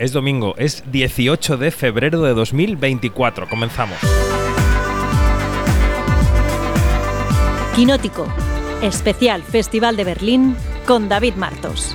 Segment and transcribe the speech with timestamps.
[0.00, 3.46] Es domingo, es 18 de febrero de 2024.
[3.50, 3.98] Comenzamos.
[7.76, 8.26] Quinótico,
[8.80, 11.94] especial Festival de Berlín con David Martos.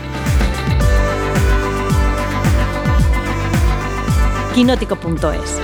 [4.53, 5.60] Quinótico.es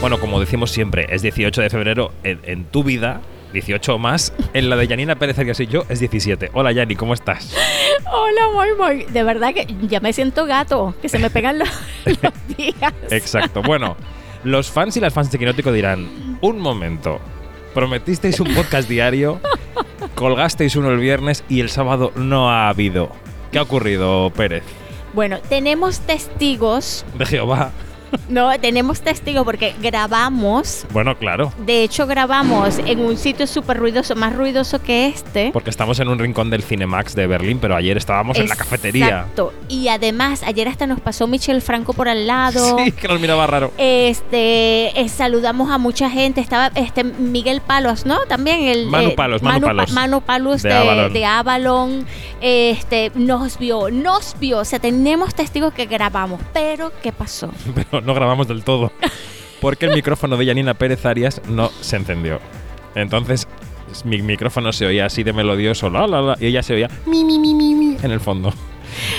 [0.00, 3.20] Bueno, como decimos siempre, es 18 de febrero en, en tu vida,
[3.52, 4.32] 18 o más.
[4.54, 6.50] En la de Yanina Pérez Arias y yo es 17.
[6.54, 7.54] Hola Yani, ¿cómo estás?
[8.10, 9.04] Hola, muy, muy.
[9.12, 11.68] De verdad que ya me siento gato, que se me pegan los,
[12.04, 12.92] los días.
[13.10, 13.62] Exacto.
[13.62, 13.96] Bueno,
[14.44, 17.20] los fans y las fans de Quinótico dirán, un momento,
[17.74, 19.40] prometisteis un podcast diario,
[20.14, 23.10] colgasteis uno el viernes y el sábado no ha habido.
[23.50, 24.64] ¿Qué ha ocurrido, Pérez?
[25.12, 27.04] Bueno, tenemos testigos.
[27.18, 27.70] De Jehová.
[28.28, 30.86] No, tenemos testigos porque grabamos.
[30.92, 31.52] Bueno, claro.
[31.66, 35.50] De hecho, grabamos en un sitio súper ruidoso, más ruidoso que este.
[35.52, 39.06] Porque estamos en un rincón del Cinemax de Berlín, pero ayer estábamos en la cafetería.
[39.06, 39.52] Exacto.
[39.68, 42.76] Y además, ayer hasta nos pasó Michel Franco por al lado.
[42.82, 43.72] Sí, que nos miraba raro.
[43.76, 46.40] Este, eh, saludamos a mucha gente.
[46.40, 48.20] Estaba este Miguel Palos, ¿no?
[48.28, 49.86] También el Manu eh, Palos, Manu Palos.
[49.86, 51.12] Pa- Manu Palos De de, Avalon.
[51.12, 52.06] de Avalon.
[52.40, 54.58] Este, nos vio, nos vio.
[54.58, 56.40] O sea, tenemos testigos que grabamos.
[56.52, 57.50] Pero, ¿qué pasó?
[57.74, 58.92] Pero no grabamos del todo.
[59.60, 62.40] Porque el micrófono de Yanina Pérez Arias no se encendió.
[62.94, 63.46] Entonces,
[64.04, 67.24] mi micrófono se oía así de melodioso, la, la, la, y ella se oía mi,
[67.24, 68.52] mi, mi, mi, mi en el fondo.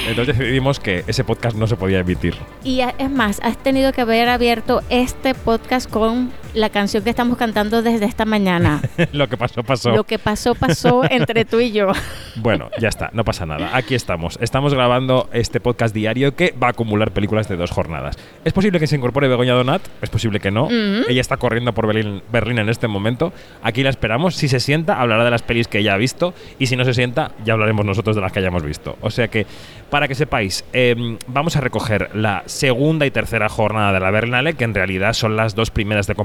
[0.07, 2.35] Entonces decidimos que ese podcast no se podía emitir.
[2.63, 7.37] Y es más, has tenido que haber abierto este podcast con la canción que estamos
[7.37, 8.81] cantando desde esta mañana.
[9.11, 9.91] Lo que pasó, pasó.
[9.91, 11.91] Lo que pasó, pasó entre tú y yo.
[12.35, 13.69] Bueno, ya está, no pasa nada.
[13.77, 14.39] Aquí estamos.
[14.41, 18.17] Estamos grabando este podcast diario que va a acumular películas de dos jornadas.
[18.43, 19.83] ¿Es posible que se incorpore Begoña Donat?
[20.01, 20.65] Es posible que no.
[20.65, 21.09] Mm.
[21.09, 23.33] Ella está corriendo por Berlín, Berlín en este momento.
[23.61, 24.35] Aquí la esperamos.
[24.35, 26.33] Si se sienta, hablará de las pelis que ella ha visto.
[26.57, 28.97] Y si no se sienta, ya hablaremos nosotros de las que hayamos visto.
[29.01, 29.45] O sea que,
[29.91, 34.55] para que sepáis, em, vamos a recoger la segunda y tercera jornada de la Berlinale,
[34.55, 36.15] que en realidad son las dos primeras de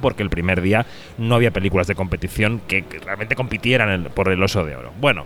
[0.00, 0.86] porque el primer día
[1.18, 4.92] no había películas de competición que, realmente compitieran por el oso de oro.
[5.00, 5.24] Bueno,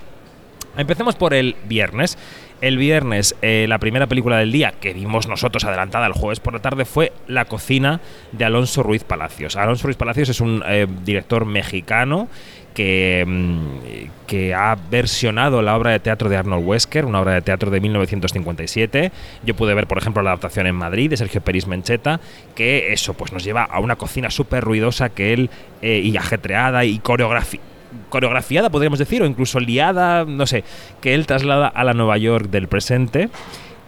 [0.77, 2.17] Empecemos por el viernes.
[2.61, 6.53] El viernes, eh, la primera película del día que vimos nosotros adelantada el jueves por
[6.53, 8.01] la tarde fue La cocina
[8.31, 9.57] de Alonso Ruiz Palacios.
[9.57, 12.29] Alonso Ruiz Palacios es un eh, director mexicano
[12.79, 17.43] que, mm, que ha versionado la obra de teatro de Arnold Wesker, una obra de
[17.43, 19.11] teatro de 1957.
[19.43, 22.21] Yo pude ver, por ejemplo, la adaptación en Madrid de Sergio Peris Mencheta,
[22.55, 25.51] que eso pues nos lleva a una cocina súper ruidosa que él,
[25.83, 30.63] eh, y ajetreada y coreografiada, podríamos decir, o incluso liada, no sé,
[31.01, 33.29] que él traslada a la Nueva York del presente.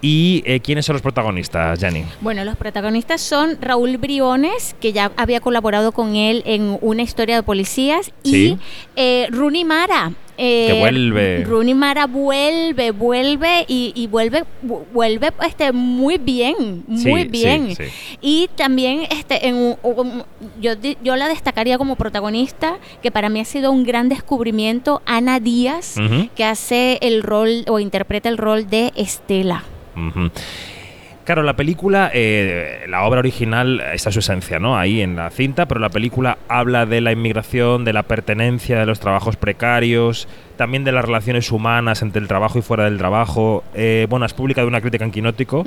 [0.03, 2.05] ¿Y eh, quiénes son los protagonistas, Jenny?
[2.23, 7.37] Bueno, los protagonistas son Raúl Briones, que ya había colaborado con él en una historia
[7.37, 8.57] de policías, Sí.
[8.57, 8.59] y
[8.97, 10.13] eh, Rooney Mara.
[10.43, 11.45] eh, Que vuelve.
[11.45, 17.77] Rooney Mara vuelve, vuelve y, y vuelve, vu- vuelve este, muy bien, muy Sí, bien.
[17.77, 18.17] sí, sí.
[18.23, 20.23] Y también este, en un- un-
[20.63, 20.73] yo,
[21.05, 25.97] yo la destacaría como protagonista, que para mí ha sido un gran descubrimiento, Ana Díaz,
[26.35, 29.65] que hace el rol o interpreta el rol de Estela.
[31.31, 34.77] Claro, la película, eh, la obra original está su esencia, ¿no?
[34.77, 38.87] Ahí en la cinta, pero la película habla de la inmigración, de la pertenencia, de
[38.87, 43.63] los trabajos precarios, también de las relaciones humanas entre el trabajo y fuera del trabajo.
[43.75, 45.63] Eh, bueno, es publicada una crítica en Quinótico.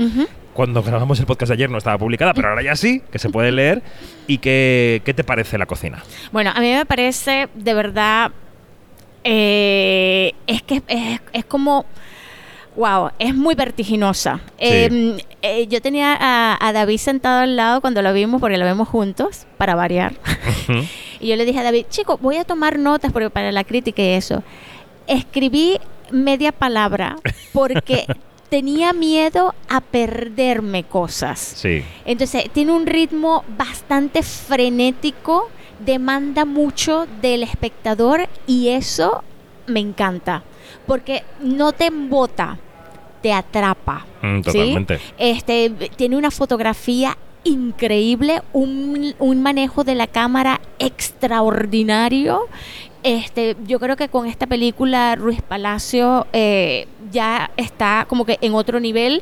[0.53, 3.29] Cuando grabamos el podcast de ayer no estaba publicada, pero ahora ya sí, que se
[3.29, 3.83] puede leer.
[4.28, 6.03] ¿Y qué, qué te parece la cocina?
[6.33, 8.31] Bueno, a mí me parece de verdad,
[9.23, 11.85] eh, es que es, es como,
[12.75, 14.39] wow, es muy vertiginosa.
[14.57, 18.66] Eh, eh, yo tenía a, a David sentado al lado cuando lo vimos, porque lo
[18.66, 20.13] vemos juntos, para variar.
[21.23, 24.01] Y yo le dije a David, chico, voy a tomar notas porque para la crítica
[24.01, 24.44] y eso.
[25.07, 25.79] Escribí
[26.12, 27.16] media palabra
[27.53, 28.06] porque
[28.50, 31.39] tenía miedo a perderme cosas.
[31.39, 31.81] Sí.
[32.03, 39.23] Entonces, tiene un ritmo bastante frenético, demanda mucho del espectador y eso
[39.66, 40.44] me encanta,
[40.88, 42.57] porque no te embota,
[43.21, 44.06] te atrapa.
[44.21, 44.41] Mm, ¿sí?
[44.44, 45.00] totalmente.
[45.18, 52.41] Este, tiene una fotografía increíble, un, un manejo de la cámara extraordinario.
[53.03, 58.53] Este, yo creo que con esta película Ruiz Palacio eh, ya está como que en
[58.53, 59.21] otro nivel.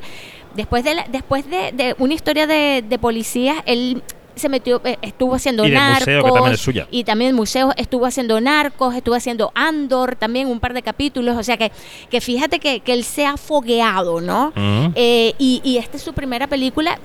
[0.55, 4.03] Después de, la- después de, de una historia de, de policías, él
[4.35, 6.07] se metió, eh, estuvo haciendo Y narcos.
[6.07, 6.87] museo, que también es suya.
[6.91, 11.37] Y también museos, estuvo haciendo narcos, estuvo haciendo Andor, también un par de capítulos.
[11.37, 11.71] O sea que,
[12.09, 14.53] que fíjate que, que él se ha fogueado, ¿no?
[14.95, 16.99] Eh, y, y esta es su primera película.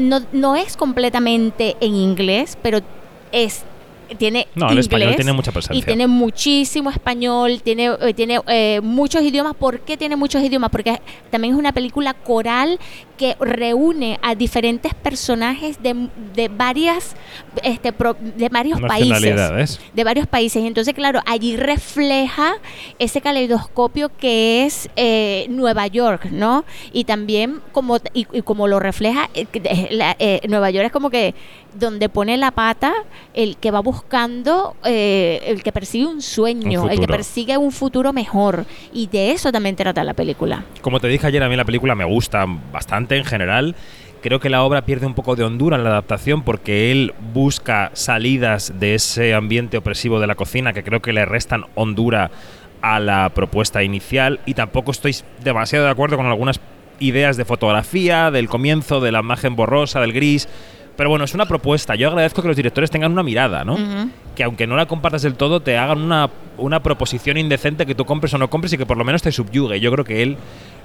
[0.00, 2.80] No, no es completamente en inglés, pero
[3.32, 3.64] es
[4.18, 5.78] tiene No, el español inglés tiene mucha presencia.
[5.78, 9.54] y tiene muchísimo español, tiene, eh, tiene eh, muchos idiomas.
[9.54, 10.70] ¿Por qué tiene muchos idiomas?
[10.70, 11.00] Porque
[11.30, 12.78] también es una película coral
[13.16, 17.16] que reúne a diferentes personajes de, de varias
[17.62, 20.62] este, pro- de varios países de varios países.
[20.64, 22.54] Entonces, claro, allí refleja
[22.98, 26.64] ese caleidoscopio que es eh, Nueva York, ¿no?
[26.92, 29.30] Y también como y, y como lo refleja
[29.90, 30.16] la-
[30.48, 31.34] Nueva York es como que
[31.78, 32.92] donde pone la pata
[33.34, 37.72] el que va buscando, eh, el que persigue un sueño, Un el que persigue un
[37.72, 38.64] futuro mejor.
[38.92, 40.64] Y de eso también trata la película.
[40.80, 43.74] Como te dije ayer, a mí la película me gusta bastante en general.
[44.22, 47.90] Creo que la obra pierde un poco de hondura en la adaptación porque él busca
[47.92, 52.30] salidas de ese ambiente opresivo de la cocina que creo que le restan hondura
[52.80, 55.14] a la propuesta inicial y tampoco estoy
[55.44, 56.60] demasiado de acuerdo con algunas
[56.98, 60.48] ideas de fotografía, del comienzo, de la imagen borrosa, del gris.
[60.96, 61.94] Pero bueno, es una propuesta.
[61.94, 63.76] Yo agradezco que los directores tengan una mirada, ¿no?
[64.34, 68.04] Que aunque no la compartas del todo, te hagan una, una proposición indecente que tú
[68.04, 69.78] compres o no compres y que por lo menos te subyugue.
[69.80, 70.36] Yo creo que él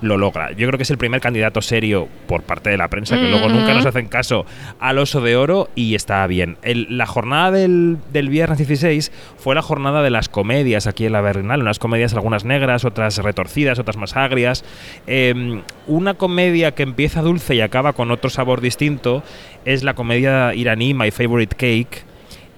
[0.02, 0.52] lo logra.
[0.52, 3.50] Yo creo que es el primer candidato serio por parte de la prensa, que luego
[3.50, 4.46] nunca nos hacen caso
[4.80, 6.58] al oso de oro y está bien.
[6.64, 11.12] El- la jornada del, del viernes 16 fue la jornada de las comedias aquí en
[11.14, 11.62] la Berlinal.
[11.62, 14.66] Unas comedias, algunas negras, otras retorcidas, otras más agrias.
[15.08, 19.24] Eh, una comedia que empieza dulce y acaba con otro sabor distinto
[19.66, 22.04] es la comedia iraní My Favorite Cake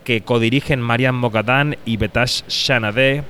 [0.04, 3.24] que codirigen Mariam Moghadam y Betash Shanadeh,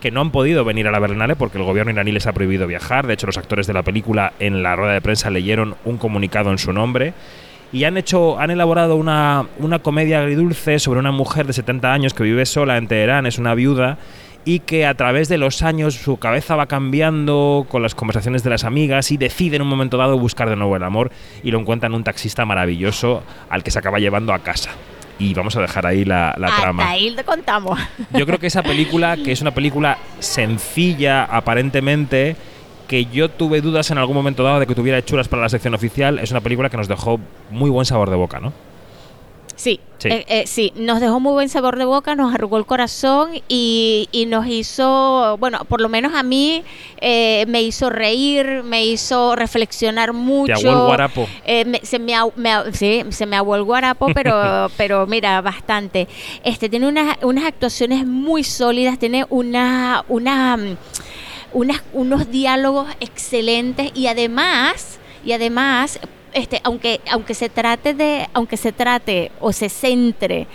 [0.00, 2.66] que no han podido venir a la Berlinale porque el gobierno iraní les ha prohibido
[2.66, 3.06] viajar.
[3.06, 6.50] De hecho, los actores de la película en la rueda de prensa leyeron un comunicado
[6.50, 7.14] en su nombre.
[7.72, 12.14] Y han hecho, han elaborado una, una comedia agridulce sobre una mujer de 70 años
[12.14, 13.98] que vive sola en Teherán, es una viuda,
[14.48, 18.48] y que a través de los años su cabeza va cambiando con las conversaciones de
[18.48, 21.10] las amigas y decide en un momento dado buscar de nuevo el amor
[21.42, 24.70] y lo encuentra en un taxista maravilloso al que se acaba llevando a casa.
[25.18, 26.88] Y vamos a dejar ahí la, la Hasta trama.
[26.88, 27.78] ahí te contamos.
[28.14, 32.34] Yo creo que esa película, que es una película sencilla aparentemente,
[32.86, 35.74] que yo tuve dudas en algún momento dado de que tuviera hechuras para la sección
[35.74, 37.20] oficial, es una película que nos dejó
[37.50, 38.54] muy buen sabor de boca, ¿no?
[39.58, 40.06] Sí, Sí.
[40.08, 44.08] eh, eh, sí, nos dejó muy buen sabor de boca, nos arrugó el corazón y,
[44.12, 46.62] y nos hizo, bueno, por lo menos a mí
[47.00, 50.52] eh, me hizo reír, me hizo reflexionar mucho.
[50.54, 51.28] Te abuelo el guarapo.
[51.66, 52.14] Me- se me,
[52.72, 56.06] sí, se me abuelo el guarapo, pero, pero mira, bastante.
[56.44, 60.56] Este tiene unas, unas actuaciones muy sólidas, tiene una, una,
[61.52, 65.98] unas, unos diálogos excelentes y además, y además,
[66.32, 70.46] este, aunque, aunque se trate de, aunque se trate o se centre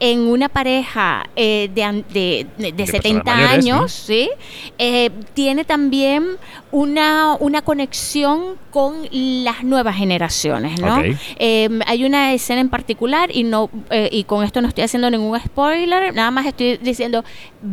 [0.00, 4.30] en una pareja eh, de, de, de- de personas 70 mayores, años, ¿sí?
[4.76, 6.24] Eh, tiene también
[6.72, 10.96] una, una conexión con las nuevas generaciones, ¿no?
[11.38, 15.08] Eh, hay una escena en particular y no eh, y con esto no estoy haciendo
[15.08, 17.22] ningún spoiler, nada más estoy diciendo,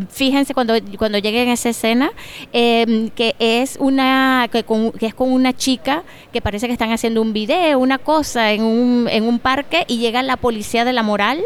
[0.09, 2.11] fíjense cuando cuando lleguen a esa escena
[2.53, 6.91] eh, que es una que, con- que es con una chica que parece que están
[6.91, 10.93] haciendo un video, una cosa en un en un parque y llega la policía de
[10.93, 11.39] la moral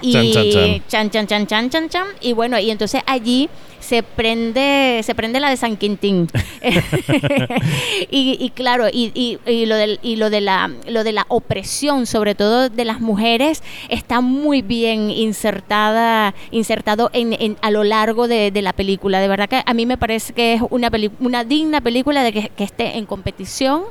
[0.00, 0.82] y Chan, chan, chan.
[0.88, 2.06] chan chan chan chan chan chan.
[2.20, 3.48] Y bueno y entonces allí
[3.80, 6.28] se prende se prende la de San Quintín.
[8.10, 11.24] Y, y claro y, y- y lo del, y lo de la lo de la
[11.28, 17.84] opresión sobre todo de las mujeres está muy bien insertada insertado en, en- a lo
[17.84, 19.20] largo de, de la película.
[19.20, 20.90] De verdad que a mí me parece que es una
[21.20, 23.82] una digna película de que, que esté en competición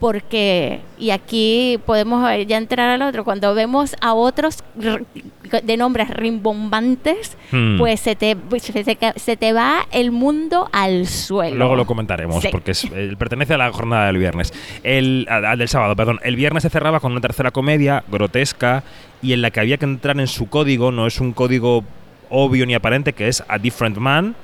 [0.00, 4.58] porque y aquí podemos eh, ya entrar al otro cuando vemos a otros
[5.62, 7.78] de nombres rimbombantes Hmm.
[7.78, 12.48] pues se te pues se te, va el mundo al suelo Luego lo comentaremos, Sí.
[12.52, 14.52] porque es- eh, pertenece a la jornada del viernes.
[14.82, 16.20] El, al del sábado, perdón.
[16.22, 18.84] El viernes se cerraba con una tercera comedia grotesca
[19.22, 21.84] y en la que había que entrar en su código, no es un código
[22.28, 24.34] obvio ni aparente, que es A Different Man,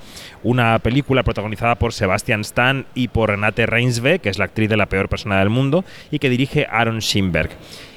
[0.44, 4.76] una película protagonizada por Sebastian Stan y por Renate Reinsve, que es la actriz de
[4.76, 7.50] La peor persona del mundo, y que dirige Aaron Schimberg.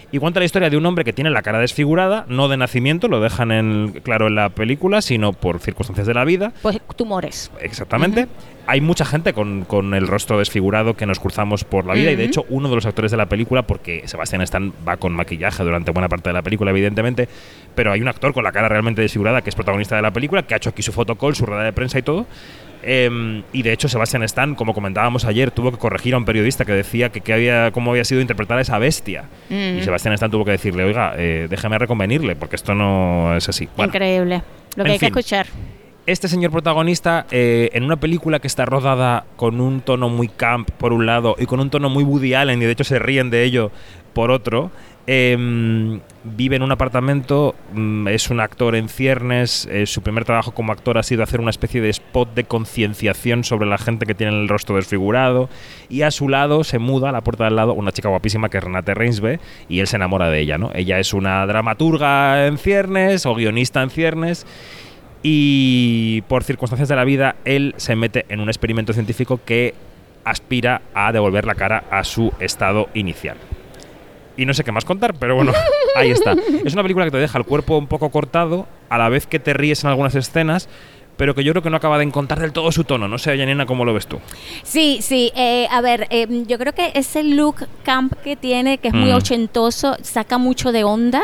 [0.10, 3.10] Y cuenta la historia de un hombre que tiene la cara desfigurada, no de nacimiento,
[3.10, 7.52] lo dejan en, claro en la película, sino por circunstancias de la vida, pues tumores
[7.60, 8.28] Exactamente.
[8.68, 12.16] Hay mucha gente con, con el rostro desfigurado que nos cruzamos por la vida y
[12.16, 15.64] de hecho uno de los actores de la película, porque Sebastián Stan va con maquillaje
[15.64, 17.28] durante buena parte de la película evidentemente,
[17.78, 20.42] pero hay un actor con la cara realmente desfigurada que es protagonista de la película,
[20.42, 22.26] que ha hecho aquí su fotocall, su rueda de prensa y todo.
[22.82, 26.66] Em, y de hecho Sebastián Stan, como comentábamos ayer, tuvo que corregir a un periodista
[26.66, 29.26] que decía que, que había, cómo había sido interpretar a esa bestia.
[29.50, 29.78] Mm.
[29.78, 33.70] Y Sebastián Stan tuvo que decirle, oiga, eh, déjame reconvenirle, porque esto no es así.
[33.78, 34.42] Bueno, increíble
[34.76, 35.16] lo que hay que fin.
[35.16, 35.46] escuchar
[36.08, 40.72] este señor protagonista, eh, en una película que está rodada con un tono muy camp,
[40.72, 43.30] por un lado, y con un tono muy Woody Allen, y de hecho se ríen
[43.30, 43.72] de ello
[44.14, 44.72] por otro,
[45.08, 50.52] em, vive en un apartamento, mm, es un actor en ciernes, eh, su primer trabajo
[50.52, 54.14] como actor ha sido hacer una especie de spot de concienciación sobre la gente que
[54.14, 55.50] tiene el rostro desfigurado
[55.90, 58.58] y a su lado se muda a la puerta del lado una chica guapísima que
[58.58, 60.72] es Renate Reinsve y él se enamora de ella, ¿no?
[60.74, 64.46] Ella es una dramaturga en ciernes o guionista en ciernes
[65.24, 69.74] y por circunstancias de la vida él se mete en un experimento científico que
[70.26, 73.38] aspira a devolver la cara a su estado inicial.
[74.38, 75.52] Y no sé qué más contar, pero bueno,
[75.96, 76.36] ahí está.
[76.64, 79.40] Es una película que te deja el cuerpo un poco cortado, a la vez que
[79.40, 80.70] te ríes en algunas escenas,
[81.18, 83.08] pero que yo creo que no acaba de encontrar del todo su tono.
[83.08, 84.20] No sé, Janina, cómo lo ves tú.
[84.64, 85.32] Sí, sí.
[85.36, 89.12] eh, a ver, eh, yo creo que ese look camp que tiene, que es muy
[89.12, 89.16] Mm.
[89.16, 91.22] ochentoso, saca mucho de onda.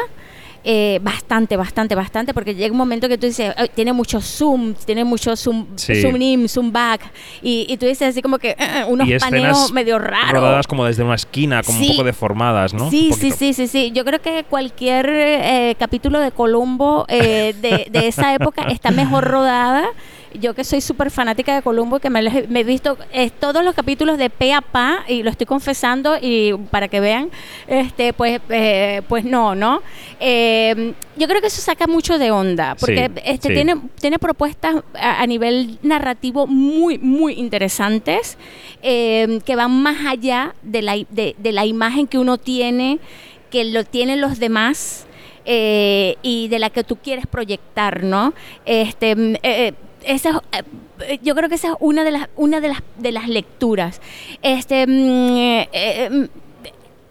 [0.64, 4.74] Eh, bastante, bastante, bastante, porque llega un momento que tú dices, "Ay, tiene mucho zoom,
[4.86, 6.02] tiene mucho zoom, Sí.
[6.02, 7.02] zoom in, zoom back,
[7.42, 10.32] y, y tú dices así como que eh, unos y escenas paneos medio raros.
[10.32, 11.90] rodadas como desde una esquina, como Sí.
[11.90, 12.90] un poco deformadas, ¿no?
[12.90, 13.92] Sí, sí, sí, sí, sí.
[13.94, 19.24] Yo creo que cualquier eh, capítulo de Columbo eh, de, de esa época está mejor
[19.26, 19.86] rodada.
[20.40, 24.18] Yo que soy súper fanática de Columbo, que me, he visto eh, todos los capítulos
[24.18, 27.30] de pe a pa, y lo estoy confesando, y para que vean,
[27.68, 29.82] este, pues, eh, pues no, ¿no?
[30.20, 33.54] Eh, yo creo que eso saca mucho de onda, porque Sí, este, sí.
[33.54, 38.38] tiene, tiene propuestas a, a nivel narrativo muy, muy interesantes,
[38.82, 43.00] eh, que van más allá de la, de, de la imagen que uno tiene,
[43.52, 45.06] que lo tienen los demás.
[45.46, 48.34] eh, y de la que tú quieres proyectar, ¿no?
[48.66, 49.74] Este, mm, eh,
[50.06, 50.64] esa es,
[51.08, 54.02] eh, yo creo que esa es una de las una de las de las lecturas.
[54.42, 56.24] Este mm, eh, eh, mm,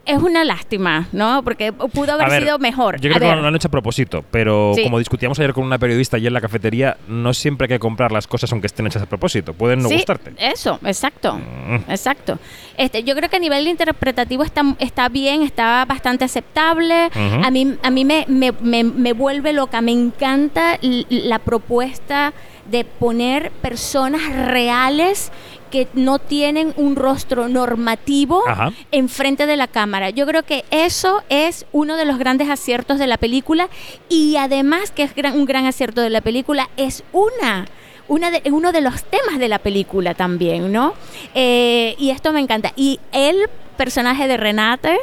[0.05, 1.45] es una lástima, ¿no?
[1.45, 3.01] Porque pudo haber A ver, sido mejor.
[3.01, 3.39] Yo A creo que ver.
[3.41, 4.83] lo han hecho a propósito, pero Sí.
[4.83, 8.11] como discutíamos ayer con una periodista y en la cafetería, no siempre hay que comprar
[8.11, 9.55] las cosas aunque estén hechas a propósito.
[9.55, 10.33] Pueden no Sí, gustarte.
[10.39, 11.35] Eso, exacto.
[11.37, 11.89] Mm.
[11.89, 12.41] Exacto.
[12.77, 17.07] Este, yo creo que a nivel interpretativo está, está bien, está bastante aceptable.
[17.07, 17.45] Ujú.
[17.47, 22.33] A mí, a mí me, me, me- me vuelve loca, me encanta la propuesta
[22.73, 25.31] de poner personas reales
[25.71, 28.73] que no tienen un rostro normativo Ajá.
[28.91, 30.11] enfrente de la cámara.
[30.11, 33.69] Yo creo que eso es uno de los grandes aciertos de la película
[34.11, 37.67] y además que es gran- un gran acierto de la película es una
[38.09, 40.93] una de, uno de los temas de la película también, ¿no?
[41.35, 42.73] Eh, y esto me encanta.
[42.76, 43.37] Y el
[43.79, 44.99] personaje de Renate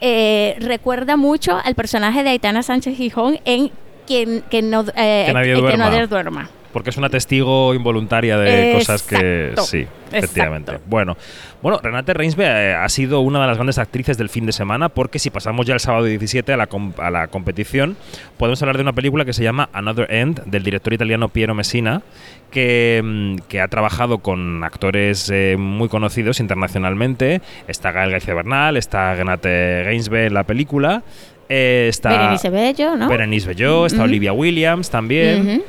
[0.00, 3.70] eh, recuerda mucho al personaje de Aitana Sánchez Gijón en
[4.06, 5.76] quien que no, eh, Que nadie duerma.
[5.90, 6.48] nadie duerma.
[6.74, 10.72] Porque es una testigo involuntaria de cosas que sí, efectivamente.
[10.72, 10.90] exacto.
[10.90, 11.16] Bueno,
[11.62, 14.88] bueno, Renate Reinsve eh, ha sido una de las grandes actrices del fin de semana
[14.90, 17.96] porque si pasamos ya el sábado 17 a la, a la competición,
[18.36, 22.02] podemos hablar de una película que se llama Another End del director italiano Piero Messina,
[22.50, 27.40] que, mm, que ha trabajado con actores eh, muy conocidos internacionalmente.
[27.68, 31.04] Está Gael García Bernal, está Renate Reinsve en la película.
[31.48, 33.08] eh, está Berenice Bello, ¿no?
[33.08, 34.02] Berenice Bejo, está.
[34.02, 35.62] Olivia Williams también.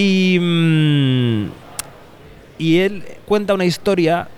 [0.00, 1.50] Y, mm,
[2.56, 4.28] y él cuenta una historia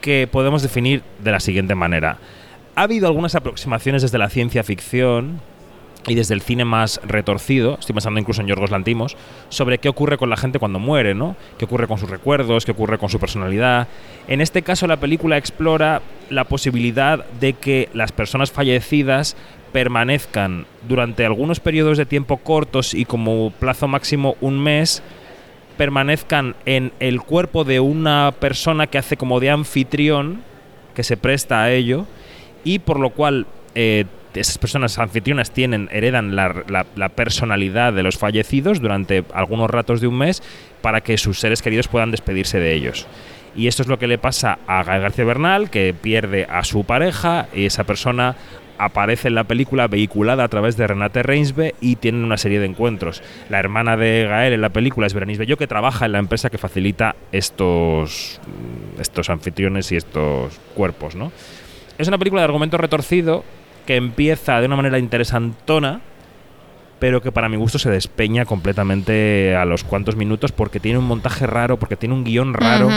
[0.00, 2.16] que podemos definir de la siguiente manera.
[2.74, 5.42] Ha habido algunas aproximaciones desde la ciencia ficción
[6.06, 9.14] y desde el cine más retorcido, estoy pensando incluso en Yorgos Lantimos,
[9.50, 11.36] sobre qué ocurre con la gente cuando muere, ¿no?
[11.58, 12.64] ¿Qué ocurre con sus recuerdos?
[12.64, 13.88] ¿Qué ocurre con su personalidad?
[14.26, 19.36] En este caso la película explora la posibilidad de que las personas fallecidas
[19.74, 25.02] permanezcan durante algunos periodos de tiempo cortos y como plazo máximo un mes,
[25.76, 30.42] permanezcan en el cuerpo de una persona que hace como de anfitrión,
[30.94, 32.06] que se presta a ello,
[32.62, 38.16] y por lo cual eh, esas personas anfitrionas tienen, heredan la, la- personalidad de los
[38.16, 40.40] fallecidos durante algunos ratos de un mes
[40.82, 43.08] para que sus seres queridos puedan despedirse de ellos.
[43.56, 47.48] Y esto es lo que le pasa a García Bernal, que pierde a su pareja
[47.52, 48.36] y esa persona
[48.78, 52.66] aparece en la película vehiculada a través de Renate Reinsve y tienen una serie de
[52.66, 53.22] encuentros.
[53.48, 56.50] La hermana de Gael en la película es Berenice Bello, que trabaja en la empresa
[56.50, 61.32] que facilita estos, mm, estos anfitriones y estos cuerpos, ¿no?
[61.98, 63.44] Es una película de argumento retorcido
[63.86, 66.00] que empieza de una manera interesantona,
[66.98, 71.04] pero que para mi gusto se despeña completamente a los cuantos minutos porque tiene un
[71.04, 72.88] montaje raro, porque tiene un guion raro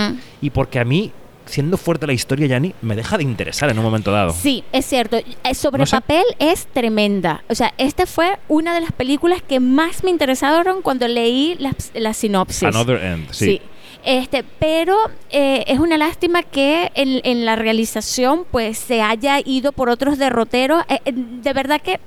[0.41, 1.11] y porque a mí,
[1.47, 4.31] siendo fuerte la historia, Yanni, me deja de interesar en un momento dado.
[4.33, 5.17] Sí, es cierto.
[5.17, 5.95] Eh, Sobre No sé.
[5.97, 7.43] papel es tremenda.
[7.49, 11.73] O sea, esta fue una de las películas que más me interesaron cuando leí la,
[11.95, 12.63] la sinopsis.
[12.63, 13.61] Another End, sí.
[14.05, 14.95] Este, pero
[15.31, 20.17] eh, es una lástima que en, en la realización pues se haya ido por otros
[20.17, 20.83] derroteros.
[20.87, 21.99] Eh, de verdad que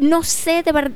[0.00, 0.92] no sé, de verdad.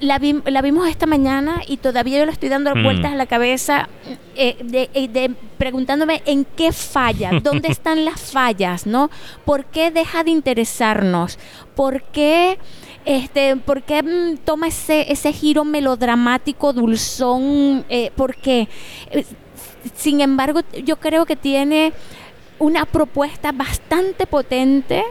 [0.00, 2.82] La, vi- la vimos esta mañana y todavía yo le estoy dando Mm.
[2.82, 3.88] vueltas a la cabeza
[4.36, 9.10] eh, de, eh, de- preguntándome en qué falla, dónde están las fallas, ¿no?
[9.44, 11.38] ¿Por qué deja de interesarnos?
[11.74, 12.58] ¿Por qué,
[13.04, 17.84] este, por qué mm, toma ese, ese giro melodramático, dulzón?
[17.88, 18.68] Eh, ¿Por qué?
[19.10, 19.24] Eh,
[19.94, 21.92] sin embargo, yo creo que tiene
[22.58, 25.04] una propuesta bastante potente,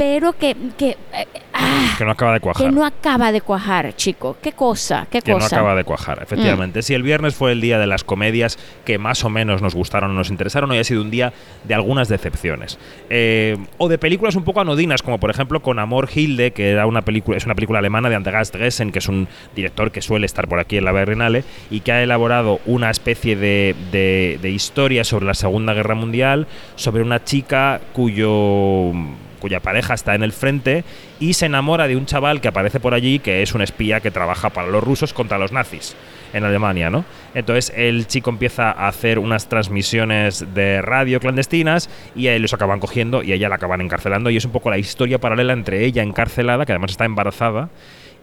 [0.00, 2.66] pero que, que, eh, ah, Que no acaba de cuajar.
[2.66, 4.38] que no acaba de cuajar, chico.
[4.42, 5.06] ¿Qué cosa?
[5.10, 5.54] ¿Qué que no cosa?
[5.56, 6.80] acaba de cuajar, efectivamente.
[6.80, 10.12] Si el viernes fue el día de las comedias que más o menos nos gustaron
[10.12, 12.78] o nos interesaron, hoy ha sido un día de algunas decepciones.
[13.10, 16.86] Eh, o de películas un poco anodinas, como por ejemplo Con Amor Hilde, que era
[16.86, 20.24] una película, es una película alemana de Andreas Dressen, que es un director que suele
[20.24, 24.50] estar por aquí en la Berlinale y que ha elaborado una especie de, de- de
[24.50, 28.92] historia sobre la Segunda Guerra Mundial, sobre una chica cuyo
[29.40, 30.84] cuya pareja está en el frente
[31.18, 34.12] y se enamora de un chaval que aparece por allí que es un espía que
[34.12, 35.96] trabaja para los rusos contra los nazis
[36.32, 37.04] en Alemania, ¿no?
[37.34, 42.54] Entonces el chico empieza a hacer unas transmisiones de radio clandestinas y a él los
[42.54, 45.84] acaban cogiendo y ella la acaban encarcelando y es un poco la historia paralela entre
[45.84, 47.70] ella encarcelada, que además está embarazada,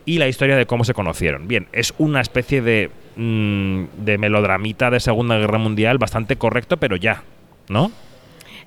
[0.06, 1.48] y la historia de cómo se conocieron.
[1.48, 6.96] Bien, es una especie de, mm, de melodramita de Segunda Guerra Mundial bastante correcto, pero
[6.96, 7.24] ya,
[7.68, 7.92] ¿no?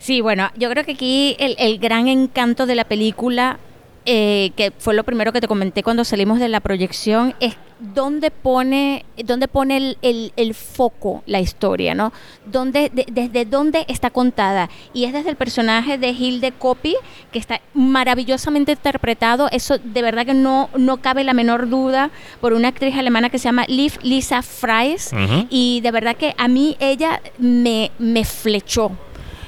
[0.00, 3.58] Sí, bueno, yo creo que aquí el, el gran encanto de la película,
[4.06, 8.30] eh, que fue lo primero que te comenté cuando salimos de la proyección, es dónde
[8.30, 12.12] pone, dónde pone el, el- el foco la historia, ¿no?
[12.46, 14.70] Dónde, de- desde dónde está contada.
[14.94, 16.96] Y es desde el personaje de Hilde Copy,
[17.30, 19.48] que está maravillosamente interpretado.
[19.52, 23.38] Eso de verdad que no, no cabe la menor duda por una actriz alemana que
[23.38, 25.12] se llama Liv Lisa Fries.
[25.50, 28.92] Y de verdad que a mí ella me, me flechó.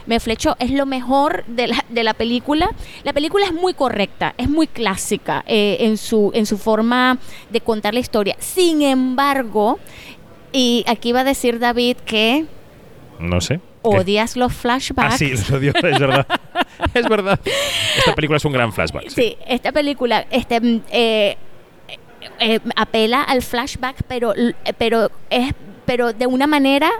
[0.06, 2.70] Me flechó, es lo mejor de la, de la película.
[3.04, 7.18] La película es muy correcta, es muy clásica eh, en, su, en su forma
[7.50, 8.36] de contar la historia.
[8.38, 9.78] Sin embargo,
[10.52, 12.46] y aquí va a decir David que
[13.18, 13.60] No sé.
[13.82, 13.88] ¿Qué?
[13.88, 15.14] odias los flashbacks.
[15.14, 16.26] Ah, sí, los odio, es verdad.
[16.94, 17.40] es verdad.
[17.98, 19.08] Esta película es un gran flashback.
[19.08, 19.14] sí.
[19.22, 21.36] Sí, esta película este, mm, eh,
[22.38, 24.34] eh, apela al flashback, pero,
[24.78, 25.52] pero, es,
[25.84, 26.90] pero de una manera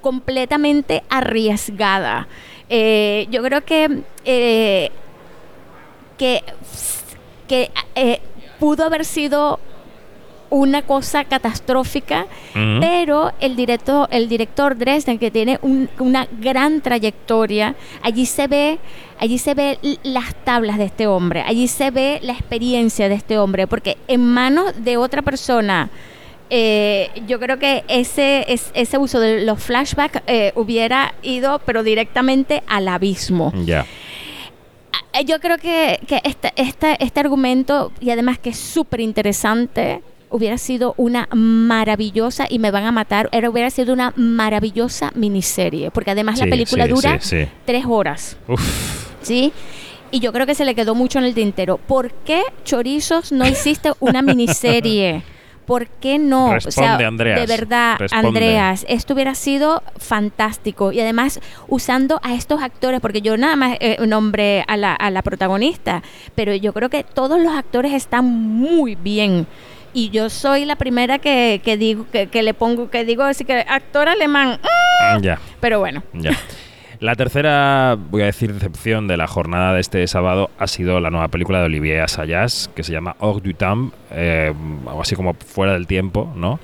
[0.00, 2.26] completamente arriesgada.
[2.70, 4.90] Eh, yo creo que, eh,
[6.16, 6.42] que,
[7.48, 8.20] que eh,
[8.58, 9.58] pudo haber sido
[10.50, 12.26] una cosa catastrófica,
[12.80, 18.78] pero el director, el director Dresden, que tiene un- una gran trayectoria, allí se ve,
[19.20, 23.38] allí se ve las tablas de este hombre, allí se ve la experiencia de este
[23.38, 25.88] hombre, porque en manos de otra persona,
[26.50, 31.82] eh, yo creo que ese, es- ese uso de los flashbacks eh, hubiera ido, pero
[31.82, 33.52] directamente al abismo.
[33.64, 33.86] Ya.
[35.12, 40.02] Eh, Yo creo que, que este, este, este argumento, y además que es súper interesante,
[40.30, 45.90] hubiera sido una maravillosa, y me van a matar, era, hubiera sido una maravillosa miniserie,
[45.90, 47.46] porque además la película sí, dura sí.
[47.64, 48.60] tres horas, Uf.
[49.22, 49.52] ¿sí?
[50.12, 51.78] Y yo creo que se le quedó mucho en el tintero.
[51.78, 55.22] ¿Por qué, Chorizos, no hiciste una miniserie?
[55.70, 56.52] ¿Por qué no?
[56.52, 57.40] Responde, Andreas.
[57.40, 58.26] De verdad, Responde.
[58.26, 60.90] Andreas, esto hubiera sido fantástico.
[60.90, 65.12] Y además, usando a estos actores, porque yo nada más eh, nombré a la, a
[65.12, 66.02] la protagonista,
[66.34, 69.46] pero yo creo que todos los actores están muy bien.
[69.92, 73.44] Y yo soy la primera que, que digo, que, que le pongo, que digo así
[73.44, 74.58] que actor alemán.
[74.64, 75.18] ¡ah!
[75.22, 75.38] Ya.
[75.60, 76.02] Pero bueno.
[76.14, 76.32] Ya.
[77.00, 81.08] La tercera, voy a decir, decepción de la jornada de este sábado ha sido la
[81.08, 84.52] nueva película de Olivier Assayas, que se llama Hors du Temps, eh,
[84.86, 86.60] algo así como Fuera del Tiempo, ¿no?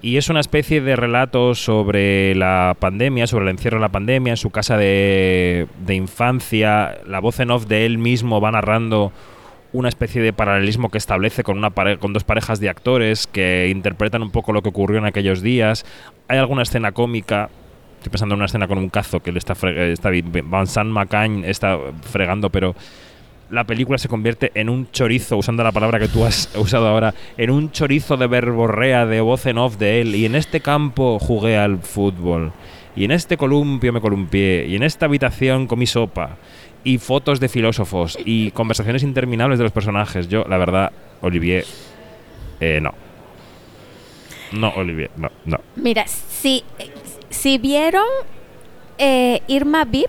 [0.00, 4.34] Y es una especie de relato sobre la pandemia, sobre el encierro de la pandemia,
[4.34, 6.98] en su casa de, de infancia.
[7.08, 9.10] La voz en off de él mismo va narrando
[9.72, 14.22] una especie de paralelismo que establece con, una con dos parejas de actores que interpretan
[14.22, 15.84] un poco lo que ocurrió en aquellos días.
[16.28, 17.50] Hay alguna escena cómica.
[18.04, 21.78] Estoy pensando en una escena con un cazo que le está, está Vincent Macagne está
[22.02, 22.74] fregando, pero
[23.48, 27.14] la película se convierte en un chorizo, usando la palabra que tú has usado ahora,
[27.38, 30.14] en un chorizo de verborrea, de voz en off de él.
[30.14, 32.52] Y en este campo jugué al fútbol.
[32.94, 34.66] Y en este columpio me columpié.
[34.66, 36.36] Y en esta habitación comí sopa.
[36.84, 38.18] Y fotos de filósofos.
[38.22, 40.28] Y conversaciones interminables de los personajes.
[40.28, 41.64] Yo, la verdad, Olivier,
[42.60, 42.92] eh, no.
[44.52, 45.58] No, Olivier, no, no.
[45.76, 46.62] Mira, si,
[47.34, 48.04] si vieron
[48.98, 50.08] eh, Irma Vip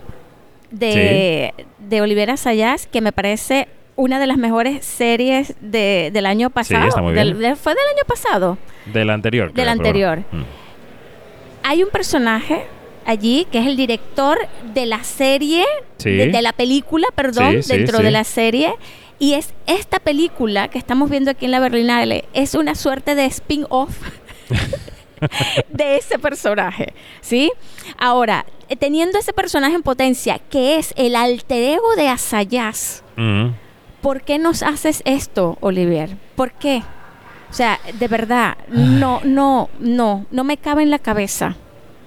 [0.70, 6.50] de, de Olivera Sayas, que me parece una de las mejores series de- del año
[6.50, 6.88] pasado.
[6.88, 7.50] está muy Del- bien.
[7.52, 8.58] de- ¿Fue del año pasado?
[8.86, 9.52] Del anterior.
[9.52, 10.18] Del anterior.
[10.32, 10.42] Mm.
[11.62, 12.64] Hay un personaje
[13.06, 14.38] allí que es el director
[14.74, 15.64] de la serie,
[15.96, 16.10] Sí.
[16.10, 18.74] de, de la película, perdón, Sí, dentro de la serie.
[19.18, 23.24] Y es esta película que estamos viendo aquí en la Berlinale, es una suerte de
[23.24, 23.96] spin-off
[25.68, 27.52] de ese personaje, ¿sí?
[27.98, 33.02] Ahora, eh, teniendo ese personaje en potencia, que es el alter ego de Asayas.
[34.02, 36.16] ¿por qué nos haces esto, Olivier?
[36.36, 36.82] ¿Por qué?
[37.50, 41.56] O sea, de verdad, no, no, no, no me cabe en la cabeza.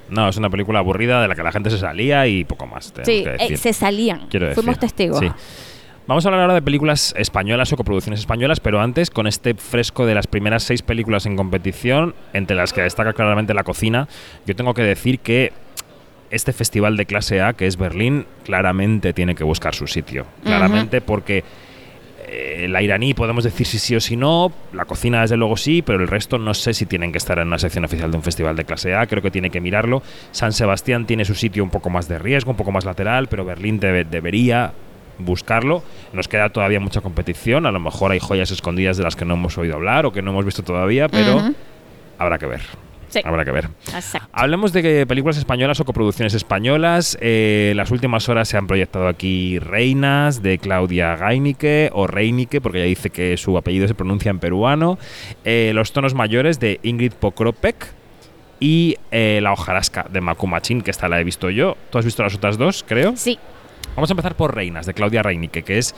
[0.09, 2.93] No, es una película aburrida de la que la gente se salía y poco más.
[3.03, 4.27] Sí, que eh, se salían.
[4.29, 4.95] Quiero Fuimos decir.
[4.95, 5.19] testigos.
[5.19, 5.31] Sí.
[6.09, 10.07] Vamos a hablar ahora de películas españolas o coproducciones españolas, pero antes, con este fresco
[10.07, 14.07] de las primeras seis películas en competición, entre las que destaca claramente La Cocina,
[14.47, 15.53] yo tengo que decir que
[16.31, 20.25] este festival de clase A, que es Berlín, claramente tiene que buscar su sitio.
[20.43, 21.43] Claramente porque
[22.27, 25.83] eh, la iraní podemos decir si sí o si no, la cocina desde luego sí,
[25.83, 28.23] pero el resto no sé si tienen que estar en una sección oficial de un
[28.23, 30.01] festival de clase A, creo que tiene que mirarlo.
[30.31, 33.45] San Sebastián tiene su sitio un poco más de riesgo, un poco más lateral, pero
[33.45, 34.73] Berlín debe- debería
[35.19, 35.83] buscarlo.
[36.13, 39.35] Nos queda todavía mucha competición, a lo mejor hay joyas escondidas de las que no
[39.35, 41.41] hemos oído hablar o que no hemos visto todavía, pero
[42.17, 42.61] habrá que ver.
[43.09, 43.21] Sí.
[43.25, 43.69] Habrá que ver.
[43.91, 44.29] Exacto.
[44.31, 47.17] Hablemos de películas españolas o coproducciones españolas.
[47.21, 52.77] Eh, las últimas horas se han proyectado aquí Reinas de Claudia Gainike o Reinike, porque
[52.77, 54.99] ella dice que su apellido se pronuncia en peruano.
[55.43, 57.93] Eh, Los tonos mayores de Ingrid Pokropek
[58.59, 61.77] y eh, La hojarasca de Makumachin, que esta la he visto yo.
[61.89, 63.13] ¿Tú has visto las otras dos, creo?
[63.15, 63.39] Sí.
[63.95, 65.93] Vamos a empezar por Reinas, de Claudia Reinike, que es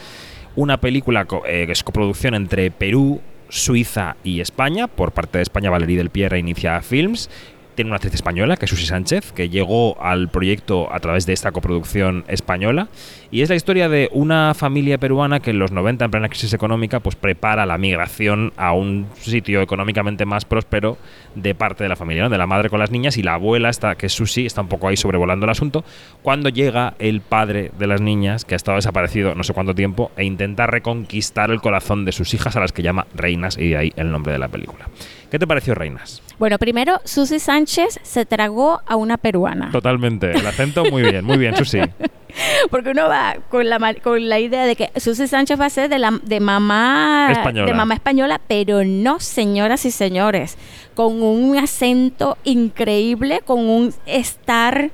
[0.55, 4.87] una película eh, que es coproducción entre Perú, Suiza y España.
[4.87, 7.29] Por parte de España, Valerie del Pierre inicia Films.
[7.75, 11.33] Tiene una actriz española, que es Susi Sánchez, que llegó al proyecto a través de
[11.33, 12.89] esta coproducción española.
[13.31, 16.53] Y es la historia de una familia peruana que en los 90, en plena crisis
[16.53, 20.97] económica, pues prepara la migración a un sitio económicamente más próspero
[21.35, 22.29] de parte de la familia, ¿no?
[22.29, 24.67] de la madre con las niñas y la abuela, está, que es Susi, está un
[24.67, 25.85] poco ahí sobrevolando el asunto,
[26.21, 30.11] cuando llega el padre de las niñas, que ha estado desaparecido no sé cuánto tiempo,
[30.17, 33.77] e intenta reconquistar el corazón de sus hijas, a las que llama reinas, y de
[33.77, 34.87] ahí el nombre de la película.
[35.29, 36.21] ¿Qué te pareció Reinas?
[36.41, 39.69] Bueno, primero, Susi Sánchez se tragó a una peruana.
[39.69, 41.81] Totalmente, el acento muy bien, muy bien, Susi.
[42.71, 45.87] Porque uno va con la, con la idea de que Susi Sánchez va a ser
[45.87, 47.67] de, la, de mamá Española.
[47.67, 50.57] de mamá española, pero no, señoras y señores,
[50.95, 54.89] con un acento increíble, con un estar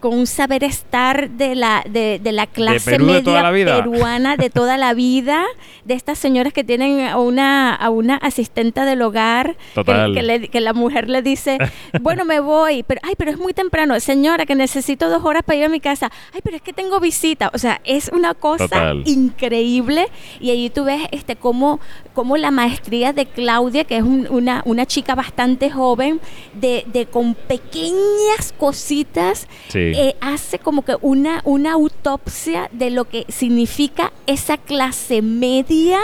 [0.00, 3.50] con un saber estar de la de, de la clase de media la
[3.82, 5.44] peruana de toda la vida,
[5.84, 9.84] de estas señoras que tienen a una a una asistente del hogar que-
[10.14, 11.58] que, le- que la mujer le dice,
[12.00, 15.58] bueno, me voy, pero ay, pero es muy temprano, señora, que necesito dos horas para
[15.58, 16.10] ir a mi casa.
[16.34, 17.50] Ay, pero es que tengo visita.
[17.54, 19.02] O sea, es una cosa Total.
[19.06, 20.06] increíble.
[20.40, 21.80] Y allí tú ves este cómo,
[22.20, 26.20] cómo la maestría de Claudia, que es un- una, una chica bastante joven,
[26.52, 29.78] de, de con pequeñas cositas, Sí.
[29.78, 35.98] eh, hace como que una, una autopsia de lo que significa esa clase media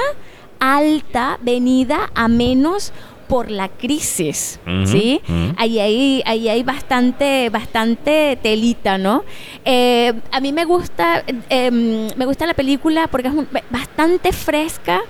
[0.58, 2.94] alta venida a menos
[3.28, 5.20] por la crisis, ¿sí?
[5.58, 9.22] Ahí hay, ahí hay bastante, bastante telita, ¿no?
[9.64, 11.70] Eh, a mí me gusta, eh,
[12.16, 15.02] me gusta la película porque es un- bastante fresca,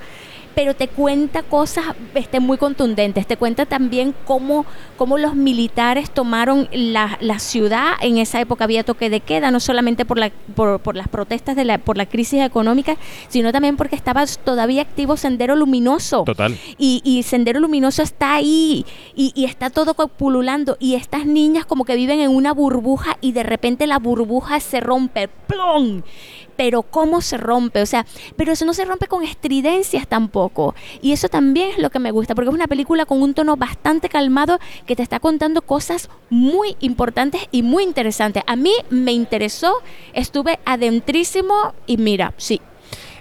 [0.56, 3.26] pero te cuenta cosas este, muy contundentes.
[3.26, 4.64] Te cuenta también cómo,
[4.96, 7.92] cómo los militares tomaron la, la ciudad.
[8.00, 11.56] En esa época había toque de queda, no solamente por, la, por, por las protestas,
[11.56, 12.96] de la, por la crisis económica,
[13.28, 16.24] sino también porque estaba todavía activo Sendero Luminoso.
[16.24, 16.56] Total.
[16.78, 20.78] Y, y Sendero Luminoso está ahí y, y está todo pululando.
[20.80, 24.80] Y estas niñas como que viven en una burbuja y de repente la burbuja se
[24.80, 25.28] rompe.
[25.28, 26.00] ¡Plum!
[26.56, 30.74] Pero cómo se rompe, o sea, pero eso no se rompe con estridencias tampoco.
[31.02, 33.56] Y eso también es lo que me gusta, porque es una película con un tono
[33.56, 38.42] bastante calmado que te está contando cosas muy importantes y muy interesantes.
[38.46, 39.74] A mí me interesó,
[40.12, 42.60] estuve adentrísimo y mira, sí,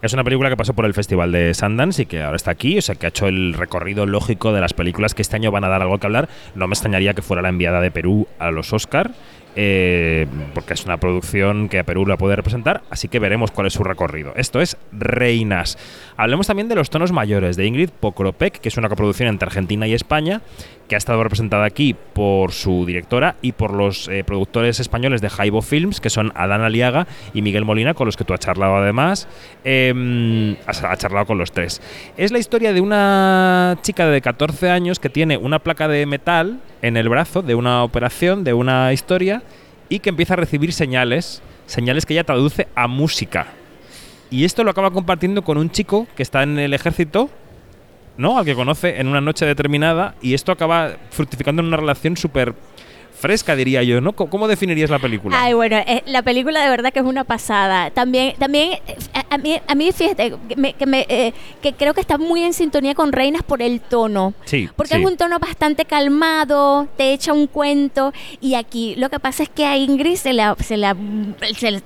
[0.02, 2.78] Es una película que pasó por el Festival de Sundance y que ahora está aquí,
[2.78, 5.64] o sea, que ha hecho el recorrido lógico de las películas que este año van
[5.64, 6.30] a dar algo que hablar.
[6.54, 9.16] No me extrañaría que fuera la enviada de Perú a los Oscar,
[9.56, 13.68] eh, porque es una producción que a Perú la puede representar, así que veremos cuál
[13.68, 14.34] es su recorrido.
[14.36, 15.78] Esto es Reinas.
[16.18, 19.88] Hablemos también de Los tonos mayores de Ingrid Pokropek, que es una coproducción entre Argentina
[19.88, 20.42] y España,
[20.88, 25.30] que ha estado representada aquí por su directora y por los eh, productores españoles de
[25.30, 28.76] Jaibo Films, que son Adán Aliaga y Miguel Molina, con los que tú has charlado
[28.78, 29.28] además.
[29.64, 31.82] Eh, has, has charlado con los tres.
[32.18, 36.60] Es la historia de una chica de 14 años que tiene una placa de metal
[36.82, 39.44] en el brazo de una operación, de una historia,
[39.90, 43.48] y que empieza a recibir señales, señales que ella traduce a música.
[44.30, 47.30] Y esto lo acaba compartiendo con un chico que está en el ejército,
[48.18, 48.38] ¿no?
[48.38, 52.54] Al que conoce en una noche determinada, y esto acaba fructificando en una relación súper
[53.18, 54.12] fresca, diría yo, ¿no?
[54.14, 55.42] ¿Cómo, definirías la película?
[55.42, 57.90] Ay, bueno, eh, la película de verdad que es una pasada.
[57.90, 61.74] También, también eh, a, a mí, a mí, fíjate, que, me- que, me, eh, que
[61.74, 64.34] creo que está muy en sintonía con Reinas por el tono.
[64.44, 65.00] Sí, Porque sí.
[65.02, 68.12] es un tono bastante calmado, te echa un cuento.
[68.42, 70.96] Y aquí lo que pasa es que a Ingrid se la, se la,
[71.58, 71.82] se le,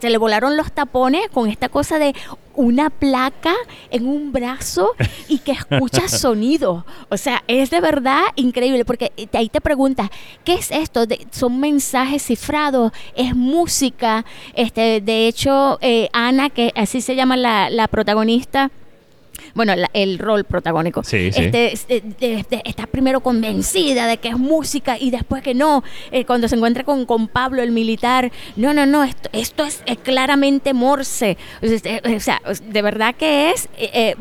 [0.00, 2.14] se le volaron los tapones con esta cosa de
[2.56, 3.52] una placa
[3.90, 4.92] en un brazo
[5.28, 6.86] y que escucha sonido.
[7.08, 10.08] O sea, es de verdad increíble porque te- ahí te preguntas,
[10.44, 11.06] ¿qué es esto?
[11.06, 12.92] De- ¿Son mensajes cifrados?
[13.16, 14.24] ¿Es música?
[14.54, 18.70] Este, de hecho, eh, Ana, que así se llama la, la protagonista,
[19.54, 21.02] bueno, la- el rol protagónico.
[21.04, 21.44] Sí, sí.
[21.44, 25.54] Este, es- de- de- de- está primero convencida de que es música y después que
[25.54, 25.82] no.
[26.10, 29.82] Eh, cuando se encuentra con, con Pablo, el militar, no, no, no, esto, esto es
[29.86, 31.36] eh, claramente Morse.
[31.62, 34.16] O sea, eh, o sea, de verdad que es eh,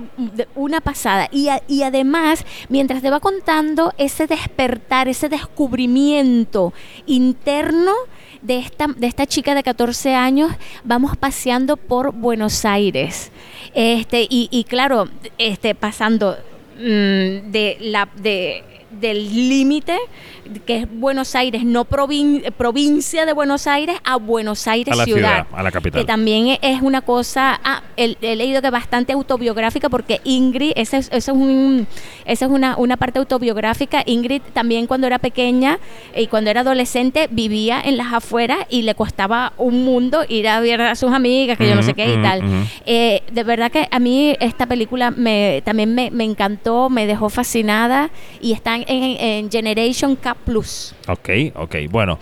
[0.55, 1.27] una pasada.
[1.31, 6.73] Y, a- y además, mientras te va contando ese despertar, ese descubrimiento
[7.05, 7.93] interno,
[8.41, 10.51] de esta, de esta chica de 14 años,
[10.83, 13.31] vamos paseando por Buenos Aires.
[13.73, 16.37] Este, y, y claro, este, pasando
[16.77, 18.63] mm, de la de
[18.99, 19.97] del límite
[20.65, 25.05] que es Buenos Aires, no provin- provincia de Buenos Aires, a Buenos Aires A la
[25.05, 26.01] ciudad, ciudad, a la capital.
[26.01, 30.73] Que también e- es una cosa, ah, he, he leído que bastante autobiográfica porque Ingrid,
[30.75, 31.87] esa es, un,
[32.25, 34.03] esa es una, una parte autobiográfica.
[34.05, 35.79] Ingrid también cuando era pequeña
[36.15, 40.59] y cuando era adolescente vivía en las afueras y le costaba un mundo ir a
[40.59, 42.41] ver a sus amigas, que yo no sé qué y tal.
[42.85, 47.29] Eh, de verdad que a mí esta película me, también me, me encantó, me dejó
[47.29, 48.09] fascinada
[48.41, 48.51] y
[48.87, 50.95] en, en Generation K Plus.
[51.07, 51.75] Ok, ok.
[51.89, 52.19] Bueno.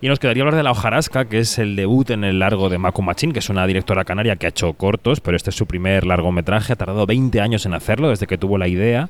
[0.00, 2.76] Y nos quedaría hablar de La hojarasca, que es el debut en el largo de
[2.76, 5.64] Macu Machín, que es una directora canaria que ha hecho cortos, pero este es su
[5.64, 6.74] primer largometraje.
[6.74, 9.08] Ha tardado 20 años en hacerlo, desde que tuvo la idea.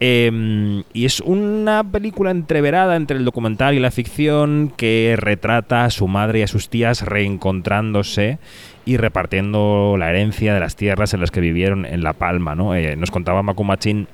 [0.00, 5.90] Eh, y es una película entreverada entre el documental y la ficción que retrata a
[5.90, 8.38] su madre y a sus tías reencontrándose
[8.84, 12.56] y repartiendo la herencia de las tierras en las que vivieron en La Palma.
[12.56, 12.74] ¿no?
[12.74, 14.08] Eh, nos contaba Macu Machín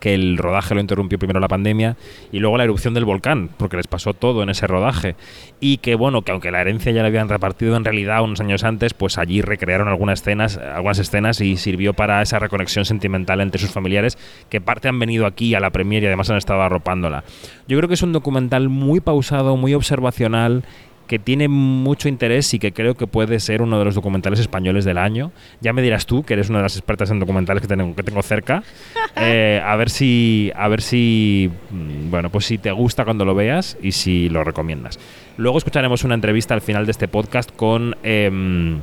[0.00, 1.96] que el rodaje lo interrumpió primero la pandemia
[2.32, 5.16] y luego la erupción del volcán, porque les pasó todo en ese rodaje.
[5.60, 8.64] Y que bueno, que aunque la herencia ya la habían repartido en realidad unos años
[8.64, 13.60] antes, pues allí recrearon algunas escenas, algunas escenas y sirvió para esa reconexión sentimental entre
[13.60, 17.24] sus familiares, que parte han venido aquí a la premier y además han estado arropándola.
[17.68, 20.64] Yo creo que es un documental muy pausado, muy observacional
[21.06, 24.84] que tiene mucho interés y que creo que puede ser uno de los documentales españoles
[24.84, 25.32] del año.
[25.60, 28.02] Ya me dirás tú, que eres una de las expertas en documentales que tengo, que
[28.02, 28.62] tengo cerca,
[29.16, 33.34] eh, a ver si, a ver si, mm, bueno, pues si te gusta cuando lo
[33.34, 34.98] veas y si lo recomiendas.
[35.36, 38.80] Luego escucharemos una entrevista al final de este podcast con em,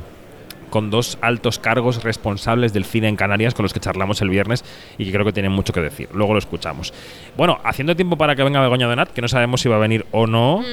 [0.74, 4.64] con dos altos cargos responsables del cine en Canarias con los que charlamos el viernes
[4.98, 6.08] y que creo que tienen mucho que decir.
[6.12, 6.92] Luego lo escuchamos.
[7.36, 10.04] Bueno, haciendo tiempo para que venga Begoña Donat, que no sabemos si va a venir
[10.10, 10.64] o no,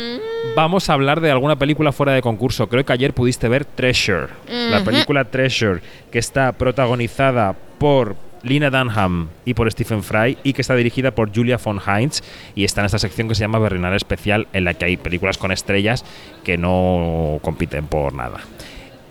[0.55, 2.67] vamos a hablar de alguna película fuera de concurso.
[2.67, 9.27] Creo que ayer pudiste ver Treasure, la película Treasure, que está protagonizada por Lina Dunham
[9.45, 12.23] y por Stephen Fry y que está dirigida por Julia von Heinz
[12.55, 15.37] y está en esta sección que se llama Berlinale Especial en la que hay películas
[15.37, 16.03] con estrellas
[16.43, 18.39] que no compiten por nada.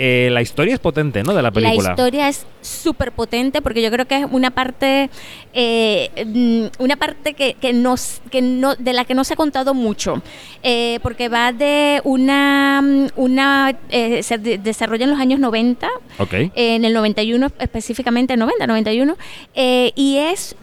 [0.03, 1.35] Eh, la historia es potente, ¿no?
[1.35, 1.89] De la película.
[1.89, 5.11] La historia es súper potente porque yo creo que es una parte,
[5.53, 9.37] eh, mm, una parte que, que, nos, que no, de la que no se ha
[9.37, 10.23] contado mucho,
[10.63, 13.77] Eh, porque va de una, mm, una
[14.23, 16.33] se de- desarrolla en los años 90, Ok.
[16.55, 19.19] en el 91 específicamente, 90, 91,
[19.55, 20.57] eh, y es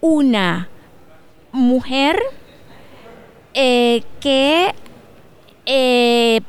[0.00, 0.68] una
[1.50, 2.20] mujer
[3.52, 4.72] que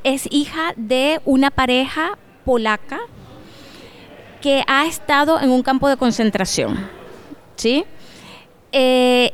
[0.04, 3.00] eh, es hija de una pareja polaca
[4.42, 6.90] que ha estado en un campo de concentración,
[7.56, 7.86] ¿sí?
[8.72, 9.32] Eh,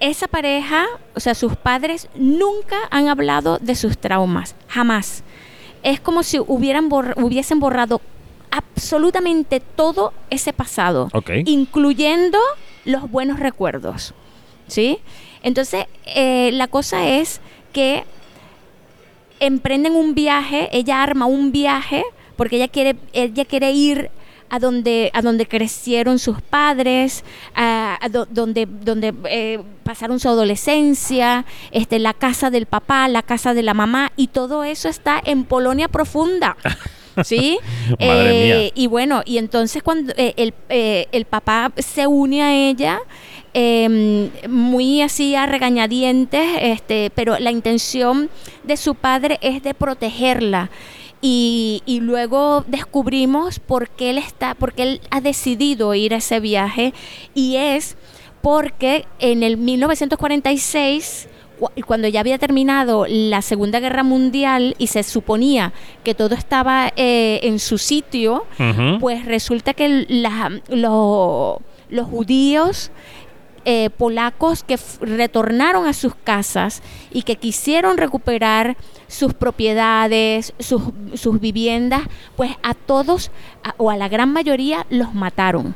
[0.00, 5.22] esa pareja, o sea, sus padres nunca han hablado de sus traumas, jamás.
[5.82, 8.00] Es como si hubieran hubiesen borrado
[8.50, 11.30] absolutamente todo ese pasado, Ok.
[11.46, 12.38] incluyendo
[12.84, 14.14] los buenos recuerdos,
[14.66, 14.98] ¿sí?
[15.42, 17.40] Entonces, eh, la cosa es
[17.72, 18.04] que
[19.46, 22.04] emprenden un viaje, ella arma un viaje
[22.36, 24.10] porque ella quiere, ella quiere ir
[24.50, 30.28] a donde, a donde crecieron sus padres, a, a do- donde, donde eh, pasaron su
[30.28, 35.20] adolescencia, este, la casa del papá, la casa de la mamá, y todo eso está
[35.24, 36.56] en Polonia profunda.
[37.24, 37.58] ¿Sí?
[37.90, 38.72] Madre Eh, mía.
[38.74, 42.98] y bueno, y entonces cuando eh, el, eh, el papá se une a ella,
[43.54, 48.28] eh, muy así a regañadientes, este, pero la intención
[48.64, 50.70] de su padre es de protegerla.
[51.26, 56.38] Y, y luego descubrimos por qué él está, porque él ha decidido ir a ese
[56.38, 56.92] viaje
[57.34, 57.96] y es
[58.42, 65.02] porque en el 1946 cu- cuando ya había terminado la Segunda Guerra Mundial y se
[65.02, 68.44] suponía que todo estaba eh, en su sitio,
[69.00, 72.90] pues resulta que la- lo- los judíos
[73.64, 78.76] eh, polacos que retornaron a sus casas y que quisieron recuperar
[79.08, 80.82] sus propiedades, sus,
[81.14, 82.02] sus viviendas,
[82.36, 83.30] pues a todos
[83.76, 85.74] o a la gran mayoría los mataron.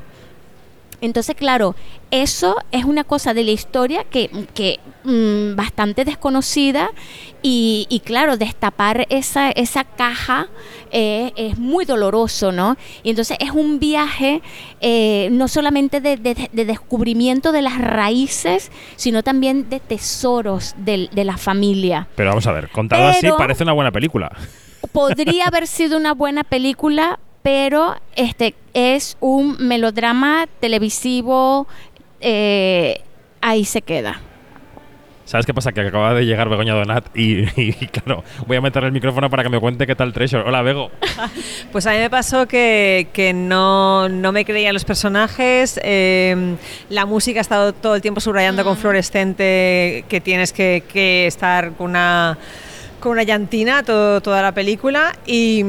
[1.00, 1.76] Entonces, claro,
[2.10, 6.90] eso es una cosa de la historia que, que, mm, bastante desconocida
[7.42, 10.48] y, y, claro, destapar esa, esa caja
[10.92, 12.76] eh, es muy doloroso, ¿no?
[13.02, 14.42] Y entonces es un viaje
[14.80, 21.08] eh, no solamente de, de- de descubrimiento de las raíces, sino también de tesoros del-
[21.12, 22.06] de, la familia.
[22.14, 24.30] Pero vamos a ver, contado así parece una buena película.
[24.92, 31.66] Podría haber sido una buena película, pero este es un melodrama televisivo.
[32.20, 33.00] eh,
[33.40, 34.20] ahí se queda.
[35.28, 35.72] ¿Sabes qué pasa?
[35.72, 39.42] Que acaba de llegar Begoña Donat y, y, claro, voy a meterle el micrófono para
[39.42, 40.42] que me cuente qué tal Treasure.
[40.46, 40.90] Hola, Bego.
[41.70, 46.56] Pues a mí me pasó que, que no, no me creían los personajes, eh,
[46.88, 51.72] la música ha estado todo el tiempo subrayando con fluorescente que tienes que, que estar
[51.72, 52.38] con una,
[53.00, 55.62] con una llantina todo- toda la película y,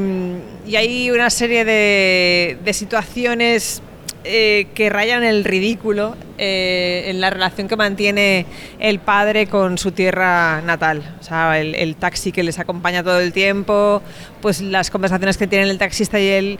[0.65, 3.81] y hay una serie de, de situaciones
[4.23, 8.45] eh, que rayan el ridículo eh, en la relación que mantiene
[8.79, 11.03] el padre con su tierra natal.
[11.19, 14.01] O sea, el, taxi que les acompaña todo el tiempo,
[14.41, 16.59] pues las conversaciones que tienen el taxista y él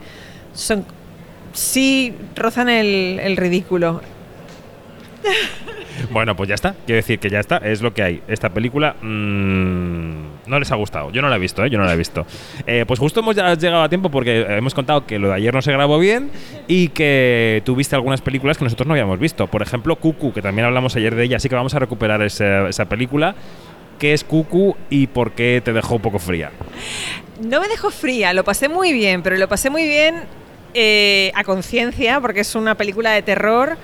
[0.54, 0.84] son
[1.52, 4.00] sí rozan el, el ridículo.
[6.10, 6.74] Bueno, pues ya está.
[6.86, 7.58] Quiero decir que ya está.
[7.58, 8.22] Es lo que hay.
[8.26, 11.10] Esta película mm, no les ha gustado.
[11.10, 11.70] Yo no la he visto, ¿eh?
[11.70, 12.26] Yo no la he visto.
[12.66, 15.62] Eh, pues justo hemos llegado a tiempo porque hemos contado que lo de ayer no
[15.62, 16.30] se grabó bien
[16.68, 19.46] y que tuviste algunas películas que nosotros no habíamos visto.
[19.46, 21.36] Por ejemplo, Cucu, que también hablamos ayer de ella.
[21.38, 23.34] Así que vamos a recuperar esa, película.
[23.98, 26.50] ¿Qué es Cucu y por qué te dejó un poco fría?
[27.42, 30.24] No me dejó fría, lo pasé muy bien, pero lo pasé muy bien
[30.74, 33.76] eh, a conciencia, porque es una película de terror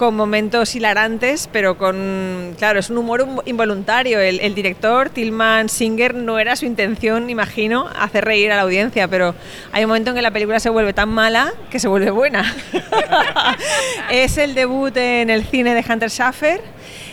[0.00, 4.18] con momentos hilarantes, pero con, claro, es un humor un- involuntario.
[4.18, 9.08] El, el director, Tilman Singer, no era su intención, imagino, hacer reír a la audiencia,
[9.08, 9.34] pero
[9.72, 12.50] hay un momento en que la película se vuelve tan mala que se vuelve buena.
[14.10, 16.62] es el debut en el cine de Hunter Schaffer.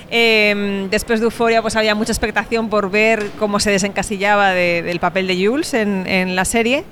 [0.10, 5.02] Eh, después de Euforia pues había mucha expectación por ver cómo se desencasillaba de- del
[5.02, 6.86] papel de Jules en, en la serie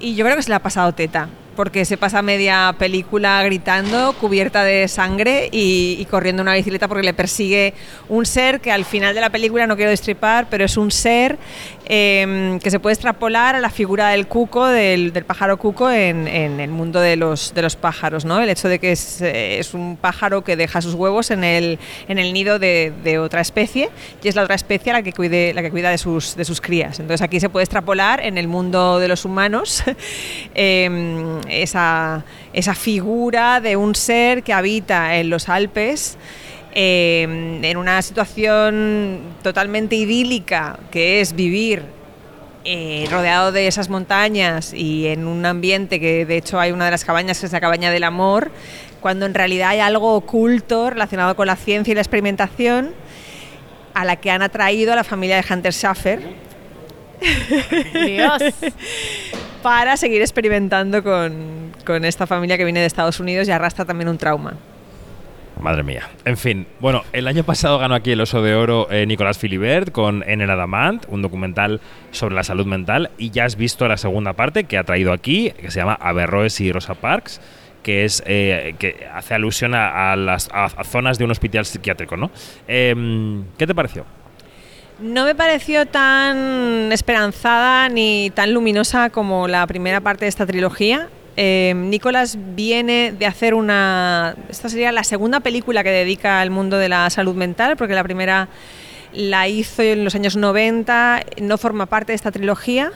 [0.00, 4.14] y yo creo que se le ha pasado teta porque se pasa media película gritando,
[4.14, 7.74] cubierta de sangre y, corriendo una bicicleta porque le persigue
[8.08, 11.38] un ser que al final de la película, no quiero destripar, pero es un ser
[11.86, 16.70] eh, que se puede extrapolar a la figura del cuco, del, pájaro cuco en, el
[16.70, 18.40] mundo de los, pájaros, ¿no?
[18.40, 22.58] El hecho de que es, eh, un pájaro que deja sus huevos en el, nido
[22.58, 23.90] de, otra especie
[24.22, 27.00] y es la otra especie la que, cuida de sus, crías.
[27.00, 29.82] Entonces aquí se puede extrapolar en el mundo de los humanos
[30.54, 36.16] eh, esa, esa figura de un ser que habita en los Alpes
[36.74, 41.82] eh, en una situación totalmente idílica que es vivir
[42.64, 46.92] eh, rodeado de esas montañas y en un ambiente que de hecho hay una de
[46.92, 48.50] las cabañas que es la cabaña del amor,
[49.00, 52.92] cuando en realidad hay algo oculto relacionado con la ciencia y la experimentación
[53.94, 56.20] a la que han atraído a la familia de Hunter Schaffer
[57.92, 58.42] Dios.
[59.62, 64.08] para seguir experimentando con, con esta familia que viene de Estados Unidos y arrastra también
[64.08, 64.54] un trauma.
[65.62, 66.10] Madre mía.
[66.24, 69.92] En fin, bueno, el año pasado ganó aquí el Oso de Oro eh, Nicolás Filibert
[69.92, 73.10] con En el Adamant, un documental sobre la salud mental.
[73.16, 76.60] Y ya has visto la segunda parte que ha traído aquí, que se llama Averroes
[76.60, 77.40] y Rosa Parks,
[77.84, 82.32] que es eh, que hace alusión a, las a zonas de un hospital psiquiátrico, ¿no?
[82.66, 84.04] Em, ¿Qué te pareció?
[85.00, 91.08] No me pareció tan esperanzada ni tan luminosa como la primera parte de esta trilogía.
[91.36, 94.36] Eh, Nicolás viene de hacer una...
[94.48, 98.04] Esta sería la segunda película que dedica al mundo de la salud mental, porque la
[98.04, 98.48] primera
[99.14, 102.92] la hizo en los años 90, no forma parte de esta trilogía,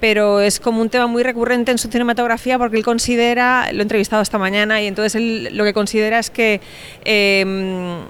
[0.00, 3.82] pero es como un tema muy recurrente en su cinematografía porque él considera, lo he
[3.82, 6.60] entrevistado esta mañana, y entonces él lo que considera es que
[7.04, 8.04] eh,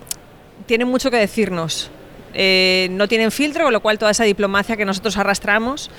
[0.67, 1.91] tiene mucho que decirnos.
[2.39, 5.91] Eh, no tienen filtro, con lo cual toda esa diplomacia que nosotros arrastramos,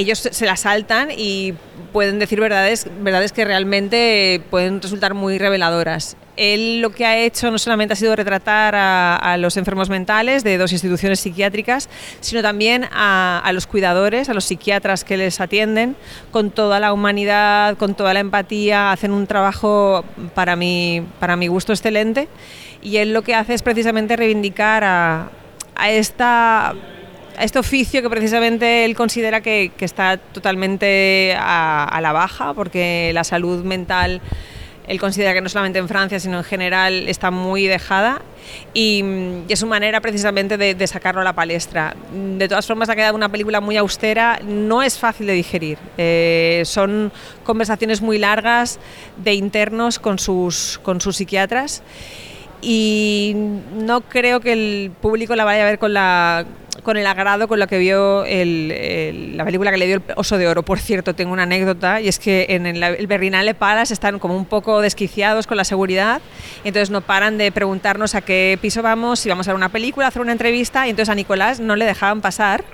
[0.00, 1.54] ellos se- la saltan y
[1.92, 6.16] pueden decir verdades, verdades que realmente pueden resultar muy reveladoras.
[6.36, 10.44] Él lo que ha hecho no solamente ha sido retratar a, a los enfermos mentales
[10.44, 11.88] de dos instituciones psiquiátricas,
[12.20, 15.96] sino también a, a los cuidadores, a los psiquiatras que les atienden,
[16.30, 21.46] con toda la humanidad, con toda la empatía, hacen un trabajo para mi, para mi
[21.46, 22.28] gusto excelente.
[22.82, 25.30] Y él lo que hace es precisamente reivindicar a,
[25.74, 26.74] a esta
[27.36, 32.54] a este oficio que precisamente él considera que, que está totalmente a, a, la baja,
[32.54, 34.20] porque la salud mental,
[34.88, 38.22] él considera que no solamente en Francia, sino en general está muy dejada
[38.72, 39.02] y,
[39.48, 41.94] y es su manera precisamente de, de, sacarlo a la palestra.
[42.12, 45.78] De todas formas, ha quedado una película muy austera, no es fácil de digerir.
[45.98, 47.12] Eh, son
[47.44, 48.78] conversaciones muy largas
[49.16, 51.82] de internos con sus, con sus psiquiatras
[52.62, 56.46] y no creo que el público la vaya a ver con la
[56.82, 60.02] con el agrado con lo que vio el, el, la película que le dio el
[60.14, 60.62] Oso de Oro.
[60.62, 64.36] Por cierto, tengo una anécdota y es que en el, el Berlinale Palace están como
[64.36, 66.20] un poco desquiciados con la seguridad
[66.64, 70.06] entonces no paran de preguntarnos a qué piso vamos, si vamos a ver una película,
[70.06, 72.64] a hacer una entrevista y entonces a Nicolás no le dejaban pasar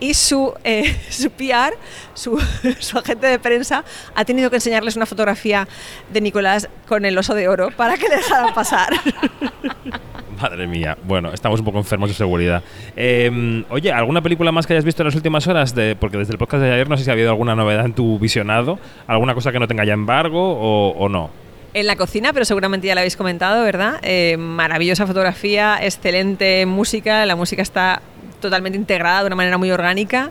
[0.00, 1.74] y su, eh, su PR,
[2.14, 2.38] su,
[2.78, 3.84] su, agente de prensa,
[4.14, 5.66] ha tenido que enseñarles una fotografía
[6.12, 8.92] de Nicolás con el oso de oro para que le dejaran pasar.
[10.40, 12.62] Madre mía, bueno, estamos un poco enfermos de seguridad.
[12.94, 15.74] Eh, oye, ¿alguna película más que hayas visto en las últimas horas?
[15.74, 17.94] De, porque desde el podcast de ayer no sé si ha habido alguna novedad en
[17.94, 21.45] tu visionado, alguna cosa que no tenga ya embargo o no.
[21.76, 23.98] En la cocina, pero seguramente ya la habéis comentado, ¿verdad?
[24.00, 28.00] Eh, maravillosa fotografía, excelente música, la música está
[28.40, 30.30] totalmente integrada de una manera muy orgánica.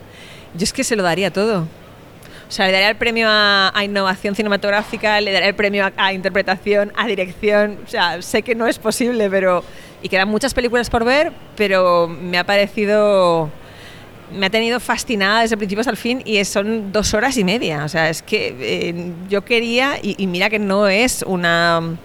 [0.55, 1.67] Yo es que se lo daría todo.
[2.49, 5.93] O sea, le daría el premio a, a innovación cinematográfica, le daría el premio a,
[5.97, 7.77] a, interpretación, a dirección.
[7.85, 9.63] O sea, sé que no es posible, pero.
[10.01, 13.51] Y quedan muchas películas por ver, pero me ha parecido.
[14.31, 17.43] Me ha tenido fascinada desde el principio hasta el fin y son dos horas y
[17.43, 17.83] media.
[17.83, 21.97] O sea, es que eh, yo quería, y, mira que no es una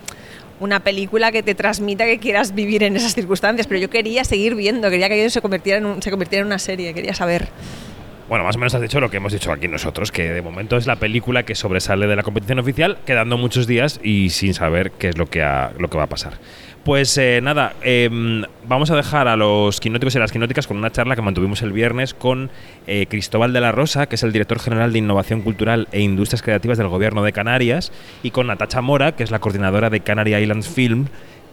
[0.61, 4.55] una película que te transmita que quieras vivir en esas circunstancias, pero yo quería seguir
[4.55, 7.49] viendo, quería que ello se convirtiera en, se convirtiera en una serie, quería saber.
[8.31, 10.77] Bueno, más o menos has dicho lo que hemos dicho aquí nosotros, que de momento
[10.77, 14.93] es la película que sobresale de la competición oficial, quedando muchos días y sin saber
[14.93, 16.35] qué es lo que, ha, lo que va a pasar.
[16.85, 18.09] Pues eh, nada, eh,
[18.67, 21.73] vamos a dejar a los quinóticos y las quinóticas con una charla que mantuvimos el
[21.73, 22.51] viernes con
[22.87, 26.41] eh, Cristóbal de la Rosa, que es el director general de Innovación Cultural e Industrias
[26.41, 30.35] Creativas del Gobierno de Canarias, y con Natacha Mora, que es la coordinadora de Canary
[30.35, 31.09] Islands Film,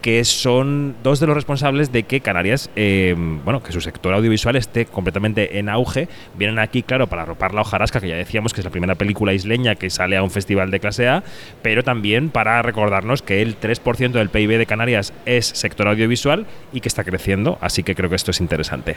[0.07, 4.55] que son dos de los responsables de que Canarias, eh, bueno, que su sector audiovisual
[4.55, 6.07] esté completamente en auge.
[6.37, 9.33] Vienen aquí, claro, para ropar la hojarasca, que ya decíamos que es la primera película
[9.33, 11.23] isleña que sale a un festival de clase A,
[11.61, 16.79] pero también para recordarnos que el 3% del PIB de Canarias es sector audiovisual y
[16.79, 18.95] que está creciendo, así que creo que esto es interesante.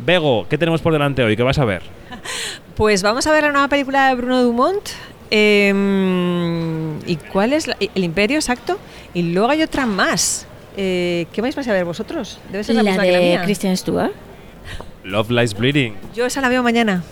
[0.00, 1.34] Bego, ¿qué tenemos por delante hoy?
[1.34, 1.82] ¿Qué vas a ver?
[2.74, 4.88] Pues vamos a ver la nueva película de Bruno Dumont,
[5.34, 7.66] eh, ¿Y cuál es?
[7.66, 8.78] La, el Imperio, exacto.
[9.14, 10.46] Y luego hay otra más.
[10.76, 12.38] Eh, ¿Qué vais a ver vosotros?
[12.50, 13.42] Debe ser la, la misma de que la mía.
[13.44, 14.12] Christian Stewart.
[15.04, 15.94] Love Lies Bleeding.
[16.14, 17.02] Yo esa la veo mañana.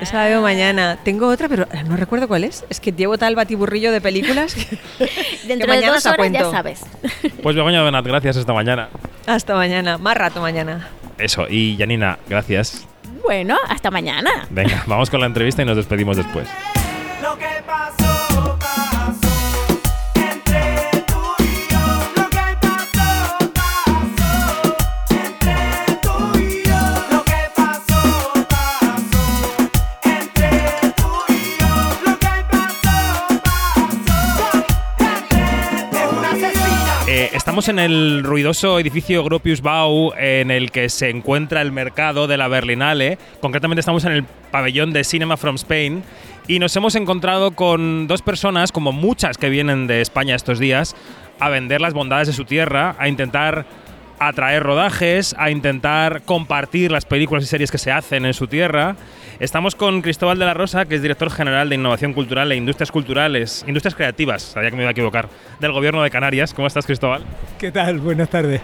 [0.00, 0.96] Esa la veo mañana.
[1.02, 2.64] Tengo otra, pero no recuerdo cuál es.
[2.70, 4.78] Es que llevo tal batiburrillo de películas que,
[5.48, 6.82] Dentro que mañana de dos horas ya sabes.
[7.42, 8.90] Pues Begoña Donat, gracias esta mañana.
[9.26, 9.98] Hasta mañana.
[9.98, 10.88] Más rato mañana.
[11.18, 11.48] Eso.
[11.48, 12.86] Y Janina, gracias.
[13.24, 14.46] Bueno, hasta mañana.
[14.50, 16.48] Venga, vamos con la entrevista y nos despedimos después.
[37.48, 42.36] Estamos en el ruidoso edificio Gropius Bau en el que se encuentra el mercado de
[42.36, 43.18] la Berlinale.
[43.40, 46.04] Concretamente estamos en el pabellón de Cinema from Spain
[46.48, 50.96] y nos hemos encontrado con dos personas, como muchas que vienen de España estos días,
[51.38, 53.66] a vender las bondades de su tierra, a intentar
[54.18, 58.96] atraer rodajes, a intentar compartir las películas y series que se hacen en su tierra.
[59.40, 62.90] Estamos con Cristóbal de la Rosa, que es director general de Innovación Cultural e Industrias
[62.90, 65.28] Culturales, Industrias Creativas, sabía que me iba a equivocar,
[65.60, 66.54] del Gobierno de Canarias.
[66.54, 67.22] ¿Cómo estás, Cristóbal?
[67.58, 67.98] ¿Qué tal?
[67.98, 68.62] Buenas tardes.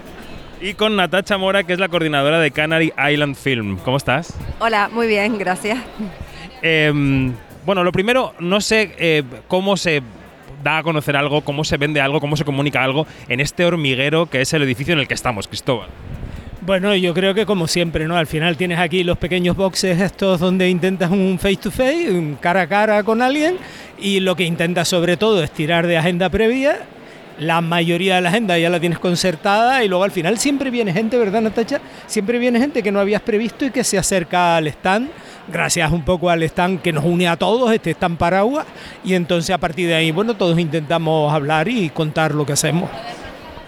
[0.61, 3.77] Y con Natacha Mora, que es la coordinadora de Canary Island Film.
[3.85, 4.35] ¿Cómo estás?
[4.59, 5.79] Hola, muy bien, gracias.
[6.63, 7.33] Eh,
[7.67, 10.03] bueno, lo primero, no sé eh, cómo se
[10.63, 14.27] da a conocer algo, cómo se vende algo, cómo se comunica algo en este hormiguero
[14.27, 15.89] que es el edificio en el que estamos, Cristóbal.
[16.63, 18.17] Bueno, yo creo que como siempre, ¿no?
[18.17, 22.37] Al final tienes aquí los pequeños boxes estos donde intentas un face to face, un
[22.37, 23.59] cara a cara con alguien
[23.99, 26.79] y lo que intentas sobre todo es tirar de agenda previa.
[27.39, 30.93] La mayoría de la agenda ya la tienes concertada y luego al final siempre viene
[30.95, 31.81] gente, ¿verdad, Natacha?
[32.07, 35.11] Siempre viene gente que no habías previsto y que se acerca al stand
[35.49, 38.67] gracias un poco al stand que nos une a todos, este stand paraguas,
[39.05, 42.91] y entonces a partir de ahí, bueno, todos intentamos hablar y contar lo que hacemos.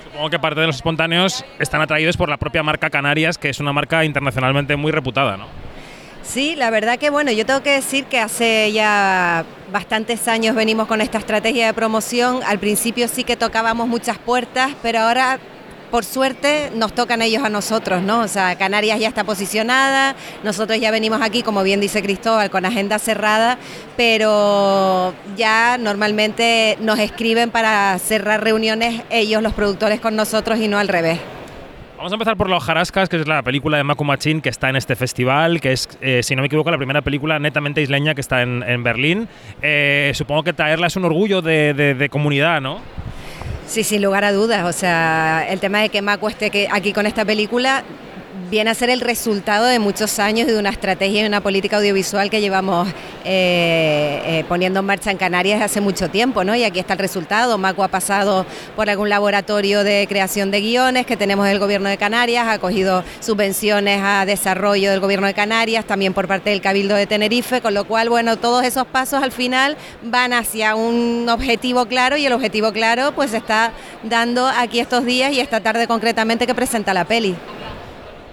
[0.04, 3.60] Supongo que parte de los espontáneos están atraídos por la propia marca Canarias, que es
[3.60, 5.46] una marca internacionalmente muy reputada, ¿no?
[6.22, 10.88] Sí, la verdad que bueno, yo tengo que decir que hace ya bastantes años venimos
[10.88, 12.40] con esta estrategia de promoción.
[12.44, 15.38] Al principio sí que tocábamos muchas puertas, pero ahora
[15.97, 18.20] por suerte nos tocan ellos a nosotros, ¿no?
[18.20, 22.66] O sea, Canarias ya está posicionada, nosotros ya venimos aquí, como bien dice Cristóbal, con
[22.66, 23.57] agenda cerrada,
[23.97, 30.78] pero ya normalmente nos escriben para cerrar reuniones ellos, los productores, con nosotros y no
[30.78, 31.18] al revés.
[31.97, 34.68] Vamos a empezar por La Hojarascas, que es la película de Maku Machin que está
[34.68, 38.14] en este festival, que es, eh, si no me equivoco, la primera película netamente isleña
[38.14, 39.28] que está en, en Berlín.
[39.62, 42.80] Eh, supongo que traerla es un orgullo de, de- de comunidad, ¿no?
[43.66, 44.64] Sí, sin lugar a dudas.
[44.64, 47.84] O sea, el tema de que Mako esté aquí con esta película
[48.51, 52.30] viene a ser el resultado de muchos años de una estrategia y una política audiovisual
[52.30, 52.89] que llevamos
[53.24, 56.55] eh, eh, poniendo en marcha en Canarias hace mucho tiempo, ¿no?
[56.55, 57.59] Y aquí está el resultado.
[57.59, 61.97] Mako ha pasado por algún laboratorio de creación de guiones que tenemos del Gobierno de
[61.97, 66.95] Canarias, ha cogido subvenciones a desarrollo del Gobierno de Canarias, también por parte del Cabildo
[66.95, 71.87] de Tenerife, con lo cual, bueno, todos esos pasos al final van hacia un objetivo
[71.87, 73.72] claro y el objetivo claro pues se está
[74.03, 77.34] dando aquí estos días y esta tarde concretamente que presenta la peli.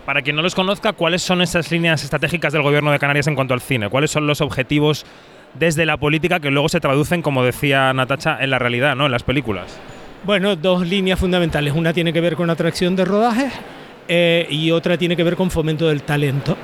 [0.05, 3.35] Para quien no los conozca, ¿cuáles son esas líneas estratégicas del gobierno de Canarias en
[3.35, 3.89] cuanto al cine?
[3.89, 5.05] ¿Cuáles son los objetivos
[5.53, 9.05] desde la política que luego se traducen, como decía Natacha, en la realidad, ¿no?
[9.05, 9.79] En las películas.
[10.25, 11.73] Bueno, dos líneas fundamentales.
[11.73, 13.53] Una tiene que ver con atracción de rodajes
[14.09, 16.57] eh, y otra tiene que ver con fomento del talento.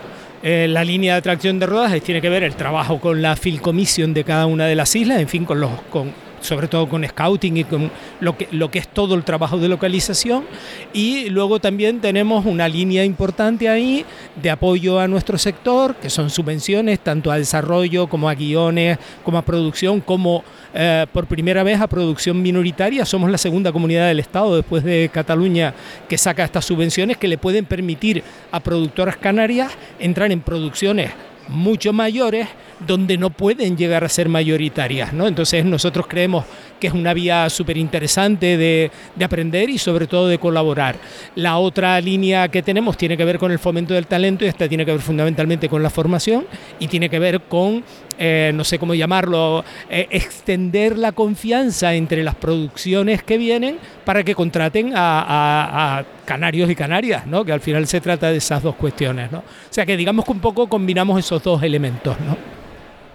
[0.43, 3.59] Eh, la línea de atracción de rodajes tiene que ver el trabajo con la Film
[3.59, 7.05] Commission de cada una de las islas, en fin, con los, con, sobre todo con
[7.05, 10.45] scouting y con lo que, lo que es todo el trabajo de localización.
[10.93, 14.05] Y luego también tenemos una línea importante ahí
[14.41, 19.37] de apoyo a nuestro sector, que son subvenciones tanto a desarrollo como a guiones, como
[19.37, 23.05] a producción, como eh, por primera vez a producción minoritaria.
[23.05, 25.73] Somos la segunda comunidad del Estado después de Cataluña
[26.07, 31.11] que saca estas subvenciones que le pueden permitir a productoras canarias entrar en producciones
[31.49, 32.47] mucho mayores
[32.85, 35.11] donde no pueden llegar a ser mayoritarias.
[35.13, 35.27] ¿no?
[35.27, 36.45] Entonces nosotros creemos
[36.79, 40.95] que es una vía súper interesante de, de aprender y sobre todo de colaborar.
[41.35, 44.67] La otra línea que tenemos tiene que ver con el fomento del talento y esta
[44.67, 46.45] tiene que ver fundamentalmente con la formación
[46.79, 47.83] y tiene que ver con,
[48.19, 54.23] eh, no sé cómo llamarlo, eh, extender la confianza entre las producciones que vienen para
[54.23, 57.43] que contraten a, a- canarios y canarias, ¿no?
[57.45, 59.31] que al final se trata de esas dos cuestiones.
[59.31, 59.39] ¿no?
[59.39, 62.15] O sea que digamos que un poco combinamos esos dos elementos.
[62.19, 62.37] ¿no?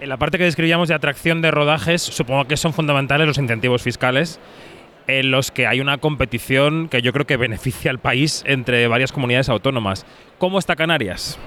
[0.01, 3.81] En la parte que describíamos de atracción de rodajes, supongo que son fundamentales los incentivos
[3.81, 4.39] fiscales
[5.07, 9.11] en los que hay una competición que yo creo que beneficia al país entre varias
[9.11, 10.03] comunidades autónomas.
[10.39, 11.37] ¿Cómo está Canarias?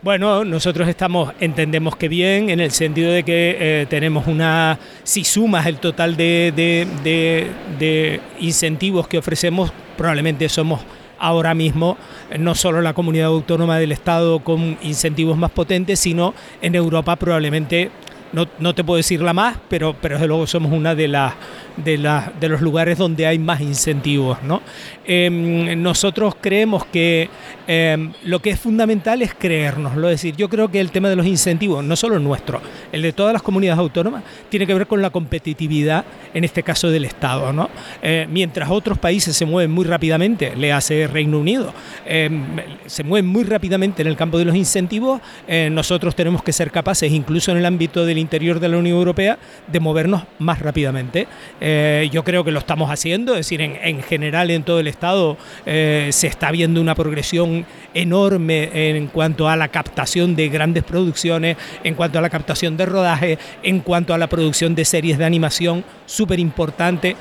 [0.00, 5.24] Bueno, nosotros estamos, entendemos que bien, en el sentido de que eh, tenemos una, si
[5.24, 10.80] sumas el total de, incentivos que ofrecemos, probablemente somos
[11.18, 11.98] ahora mismo
[12.30, 16.32] eh, no solo la comunidad autónoma del Estado con incentivos más potentes, sino
[16.62, 17.90] en Europa probablemente,
[18.32, 21.34] no, no te puedo decir la más, pero, pero desde luego somos una de las
[21.76, 24.38] de, la- de los lugares donde hay más incentivos.
[24.44, 24.62] ¿no?
[25.06, 27.30] Em, nosotros creemos que
[27.68, 30.08] em, lo que es fundamental es creérnoslo.
[30.08, 32.60] Es decir, yo creo que el tema de los incentivos, no solo nuestro,
[32.90, 36.04] el de todas las comunidades autónomas, tiene que ver con la competitividad,
[36.34, 37.52] en este caso del Estado.
[37.52, 37.68] ¿no?
[38.02, 41.72] Eh, mientras otros países se mueven muy rápidamente, le hace Reino Unido,
[42.06, 42.44] em,
[42.86, 46.70] se mueven muy rápidamente en el campo de los incentivos, eh, nosotros tenemos que ser
[46.70, 51.26] capaces, incluso en el ámbito del interior de la Unión Europea, de movernos más rápidamente.
[51.60, 54.86] Eh, yo creo que lo estamos haciendo, es decir, en, en general en todo el
[54.86, 57.57] Estado se está viendo una progresión
[57.94, 62.86] enorme en cuanto a la captación de grandes producciones, en cuanto a la captación de
[62.86, 67.16] rodaje, en cuanto a la producción de series de animación, súper importante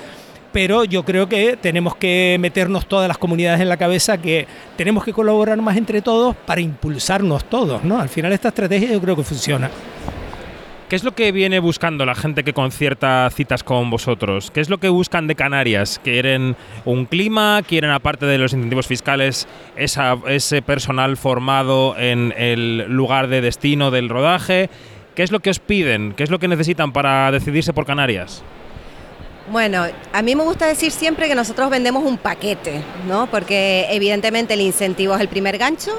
[0.52, 5.04] pero yo creo que tenemos que meternos todas las comunidades en la cabeza que tenemos
[5.04, 8.00] que colaborar más entre todos para impulsarnos todos, ¿no?
[8.00, 9.70] Al final esta estrategia yo creo que funciona.
[10.90, 14.52] ¿Qué es lo que viene buscando la gente que concierta citas con vosotros?
[14.52, 16.00] ¿Qué es lo que buscan de Canarias?
[16.02, 17.62] ¿Quieren un clima?
[17.68, 24.08] ¿Quieren, aparte de los incentivos fiscales, ese personal formado en el lugar de destino del
[24.08, 24.70] rodaje?
[25.14, 26.14] ¿Qué es lo que os piden?
[26.14, 28.42] ¿Qué es lo que necesitan para decidirse por Canarias?
[29.52, 33.28] Bueno, a mí me gusta decir siempre que nosotros vendemos un paquete, ¿no?
[33.28, 35.92] Porque evidentemente el incentivo es el primer gancho,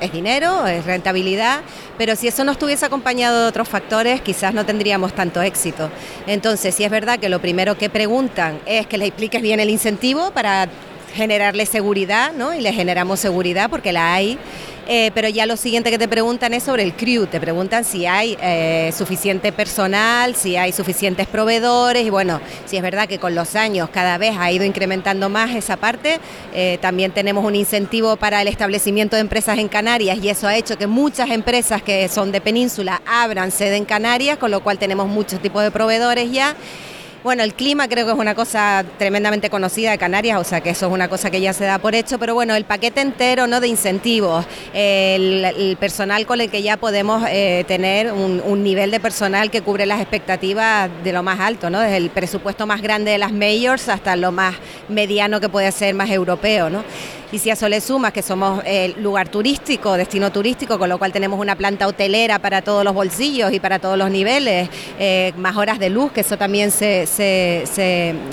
[0.00, 1.60] es dinero, es rentabilidad,
[1.98, 5.90] pero si eso no estuviese acompañado de otros factores, quizás no tendríamos tanto éxito.
[6.26, 9.70] Entonces, sí es verdad que lo primero que preguntan es que les expliques bien el
[9.70, 10.68] incentivo para
[11.14, 12.54] generarle seguridad, ¿no?
[12.54, 14.38] Y le generamos seguridad porque la hay.
[14.86, 18.04] Eh, pero ya lo siguiente que te preguntan es sobre el crew, te preguntan si
[18.04, 22.04] hay eh, suficiente personal, si hay suficientes proveedores.
[22.04, 25.54] Y bueno, si es verdad que con los años cada vez ha ido incrementando más
[25.54, 26.20] esa parte,
[26.52, 30.18] eh, también tenemos un incentivo para el establecimiento de empresas en Canarias.
[30.22, 34.36] Y eso ha hecho que muchas empresas que son de península abran sede en Canarias,
[34.36, 36.54] con lo cual tenemos muchos tipos de proveedores ya.
[37.24, 40.68] Bueno, el clima creo que es una cosa tremendamente conocida de Canarias, o sea que
[40.68, 43.46] eso es una cosa que ya se da por hecho, pero bueno, el paquete entero
[43.46, 43.60] ¿no?
[43.60, 44.44] de incentivos,
[44.74, 49.62] el, personal con el que ya podemos eh, tener un, un nivel de personal que
[49.62, 51.80] cubre las expectativas de lo más alto, ¿no?
[51.80, 54.56] desde el presupuesto más grande de las mayors hasta lo más
[54.90, 56.68] mediano que puede ser más europeo.
[56.68, 56.84] ¿no?
[57.34, 60.98] Y si a eso le sumas que somos eh, lugar turístico, destino turístico, con lo
[60.98, 64.68] cual tenemos una planta hotelera para todos los bolsillos y para todos los niveles,
[65.00, 67.64] eh, más horas de luz, que eso también se, se,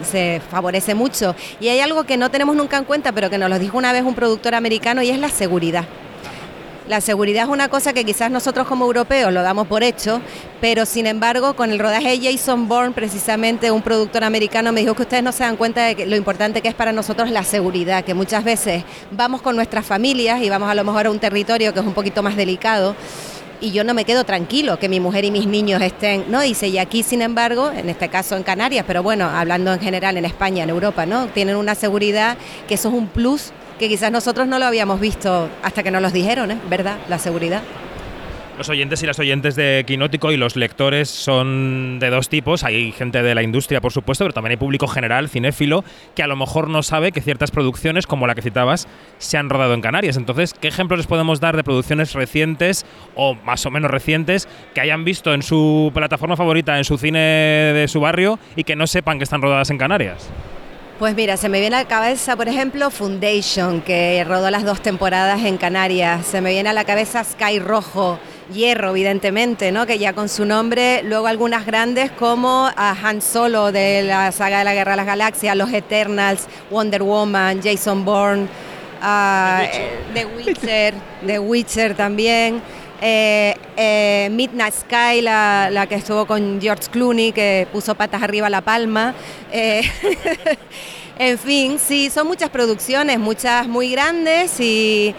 [0.04, 1.36] se, favorece mucho.
[1.60, 3.94] Y hay algo que no tenemos nunca en cuenta, pero que nos lo dijo una
[3.94, 5.86] vez un productor americano, y es la seguridad.
[6.88, 10.20] La seguridad es una cosa que quizás nosotros como europeos lo damos por hecho,
[10.60, 14.96] pero sin embargo con el rodaje de Jason Bourne, precisamente un productor americano me dijo
[14.96, 17.44] que ustedes no se dan cuenta de que lo importante que es para nosotros la
[17.44, 21.20] seguridad, que muchas veces vamos con nuestras familias y vamos a lo mejor a un
[21.20, 22.96] territorio que es un poquito más delicado
[23.62, 26.42] y yo no me quedo tranquilo que mi mujer y mis niños estén, ¿no?
[26.42, 30.18] Dice, y aquí, sin embargo, en este caso en Canarias, pero bueno, hablando en general
[30.18, 31.28] en España, en Europa, ¿no?
[31.28, 32.38] Tienen una seguridad
[32.68, 36.02] que eso es un plus que quizás nosotros no lo habíamos visto hasta que nos
[36.02, 36.58] los dijeron, ¿eh?
[36.70, 36.98] ¿verdad?
[37.08, 37.62] La seguridad.
[38.58, 42.64] Los oyentes y las oyentes de Quinótico y los lectores son de dos tipos.
[42.64, 45.84] Hay gente de la industria, por supuesto, pero también hay público general, cinéfilo,
[46.16, 48.88] que a lo mejor no sabe que ciertas producciones, como la que citabas,
[49.18, 50.16] se han rodado en Canarias.
[50.16, 52.86] Entonces, ¿qué ejemplos les podemos dar de producciones recientes
[53.16, 57.20] o más o menos recientes que hayan visto en su plataforma favorita, en su cine
[57.20, 60.30] de su barrio y que no sepan que están rodadas en Canarias?
[61.02, 64.82] Pues mira, se me viene a la cabeza, por ejemplo, Foundation, que rodó las dos
[64.84, 66.28] temporadas en Canarias.
[66.28, 68.20] Se me viene a la cabeza Sky Rojo,
[68.52, 69.86] Hierro, evidentemente, ¿no?
[69.86, 74.60] que ya con su nombre, luego algunas grandes como a Han Solo de la saga
[74.60, 78.48] de la Guerra de las Galaxias, Los Eternals, Wonder Woman, Jason Bourne,
[79.02, 80.94] uh, The Witcher,
[81.26, 82.62] The Witcher también.
[83.04, 88.48] Eh, eh, Midnight Sky, la, la, que estuvo con George Clooney, que puso patas arriba
[88.48, 89.16] la palma.
[89.52, 89.82] Eh,
[91.18, 95.16] en fin, sí, son muchas producciones, muchas muy grandes y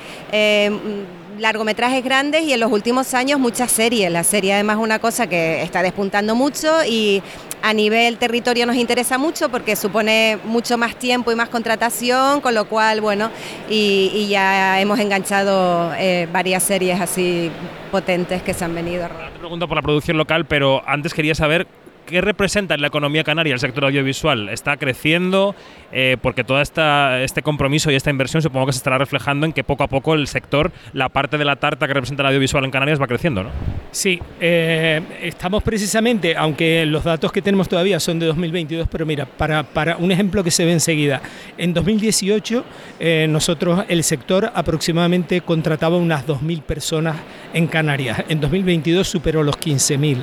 [1.42, 4.10] largometrajes grandes y en los últimos años muchas series.
[4.10, 7.20] La serie además es una cosa que está despuntando mucho y
[7.62, 12.54] a nivel territorio nos interesa mucho porque supone mucho más tiempo y más contratación, con
[12.54, 13.30] lo cual, bueno,
[13.68, 17.50] y, ya hemos enganchado eh, varias series así
[17.90, 19.08] potentes que se han venido.
[19.32, 21.66] Te pregunto por la producción local, pero antes quería saber
[22.06, 24.48] ¿Qué representa en la economía canaria el sector audiovisual?
[24.48, 25.54] ¿Está creciendo?
[25.92, 29.62] Eh, porque todo este compromiso y esta inversión supongo que se estará reflejando en que
[29.62, 32.70] poco a poco el sector, la parte de la tarta que representa el audiovisual en
[32.70, 33.50] Canarias va creciendo, ¿no?
[33.90, 39.26] Sí, eh, estamos precisamente, aunque los datos que tenemos todavía son de 2022, pero mira,
[39.26, 41.20] para, para un ejemplo que se ve enseguida,
[41.58, 42.64] en 2018
[42.98, 47.16] eh, nosotros, el sector aproximadamente contrataba unas 2.000 personas
[47.52, 50.22] en Canarias, en 2022 superó los 15.000.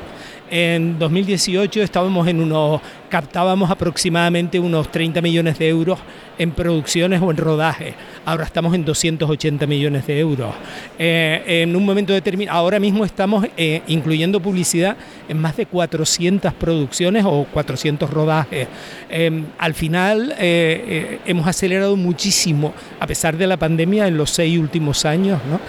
[0.51, 5.99] En 2018 estábamos en unos, captábamos aproximadamente unos 30 millones de euros
[6.39, 7.93] en producciones o en rodaje.
[8.25, 10.55] Ahora estamos en 280 millones de euros.
[10.97, 14.95] Eh, en un momento determinado, ahora mismo estamos eh, incluyendo publicidad
[15.27, 18.67] en más de 400 producciones o 400 rodajes.
[19.09, 24.57] Eh, al final eh, hemos acelerado muchísimo, a pesar de la pandemia, en los seis
[24.57, 25.39] últimos años.
[25.49, 25.59] ¿no?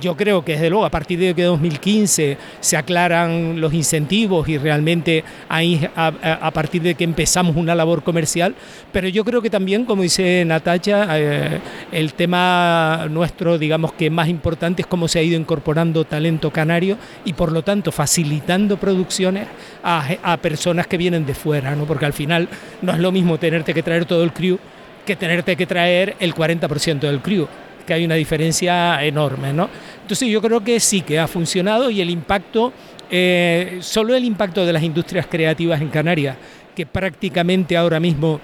[0.00, 4.56] yo creo que desde luego a partir de que 2015 se aclaran los incentivos y
[4.56, 8.54] realmente ahí a, partir de que empezamos una labor comercial,
[8.90, 11.60] pero yo creo que también, como dice Natacha, eh,
[11.92, 16.96] el tema nuestro, digamos que más importante es cómo se ha ido incorporando talento canario
[17.26, 19.46] y por lo tanto facilitando producciones
[19.82, 21.84] a, a personas que vienen de fuera, ¿no?
[21.84, 22.48] porque al final
[22.80, 24.58] no es lo mismo tenerte que traer todo el crew
[25.04, 27.46] que tenerte que traer el 40% del crew
[27.82, 29.68] que hay una diferencia enorme, ¿no?
[30.00, 32.72] Entonces yo creo que sí que ha funcionado y el impacto,
[33.14, 36.36] eh, solo el impacto de las industrias creativas en Canarias,
[36.74, 38.40] que prácticamente ahora mismo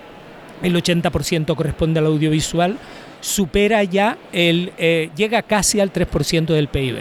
[0.63, 2.77] el 80% corresponde al audiovisual,
[3.21, 6.99] supera ya el, eh, llega casi al 3% del PIB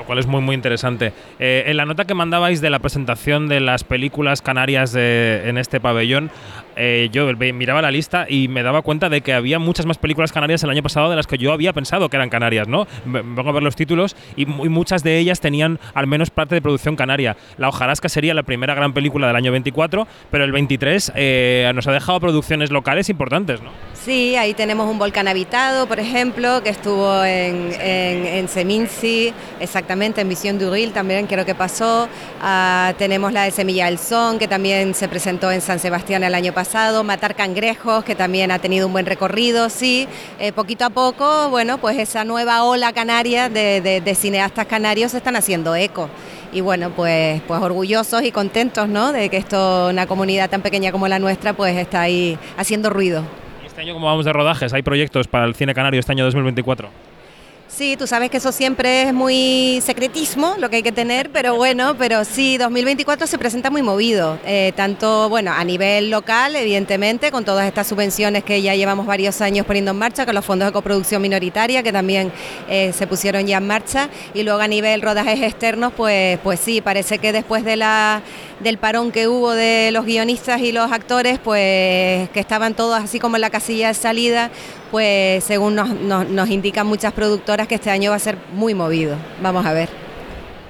[0.00, 1.12] lo cual es muy muy interesante.
[1.38, 5.58] Eh, en la nota que mandabais de la presentación de las películas canarias de, en
[5.58, 6.30] este pabellón,
[6.80, 10.32] eh, yo miraba la lista y me daba cuenta de que había muchas más películas
[10.32, 12.86] canarias el año pasado de las que yo había pensado que eran canarias, ¿no?
[13.04, 16.54] Me pongo a ver los títulos y, y muchas de ellas tenían al menos parte
[16.54, 17.36] de producción canaria.
[17.58, 21.86] La hojarasca sería la primera gran película del año 24, pero el 23 eh, nos
[21.86, 23.70] ha dejado producciones locales importantes, ¿no?
[23.94, 30.22] Sí, ahí tenemos un volcán habitado, por ejemplo, que estuvo en, en, en Seminci, exactamente,
[30.22, 32.08] en Visión Duril también creo que pasó.
[32.42, 36.34] Uh, tenemos la de Semilla del Son, que también se presentó en San Sebastián el
[36.34, 36.69] año pasado.
[37.04, 40.06] Matar Cangrejos, que también ha tenido un buen recorrido, sí.
[40.38, 45.74] Eh, poquito a poco, bueno, pues esa nueva ola canaria de, cineastas canarios están haciendo
[45.74, 46.08] eco.
[46.52, 49.12] y bueno, pues, pues orgullosos y contentos, ¿no?
[49.12, 53.24] De que esto, una comunidad tan pequeña como la nuestra, pues está ahí haciendo ruido.
[53.64, 54.72] ¿Y este año cómo vamos de rodajes?
[54.72, 57.09] ¿Hay proyectos para el cine canario este año 2024?
[57.72, 61.54] Sí, tú sabes que eso siempre es muy secretismo, lo que hay que tener, pero
[61.54, 67.30] bueno, pero sí, 2024 se presenta muy movido, eh, tanto, bueno, a nivel local, evidentemente,
[67.30, 70.66] con todas estas subvenciones que ya llevamos varios años poniendo en marcha, con los fondos
[70.66, 72.32] de coproducción minoritaria, que también
[72.68, 76.80] eh, se pusieron ya en marcha, y luego a nivel rodajes externos, pues, pues sí,
[76.80, 78.20] parece que después de la,
[78.58, 83.20] del parón que hubo de los guionistas y los actores, pues que estaban todos así
[83.20, 84.50] como en la casilla de salida,
[84.90, 88.74] pues según nos, nos- nos indican muchas productoras que este año va a ser muy
[88.74, 89.16] movido.
[89.42, 89.88] Vamos a ver.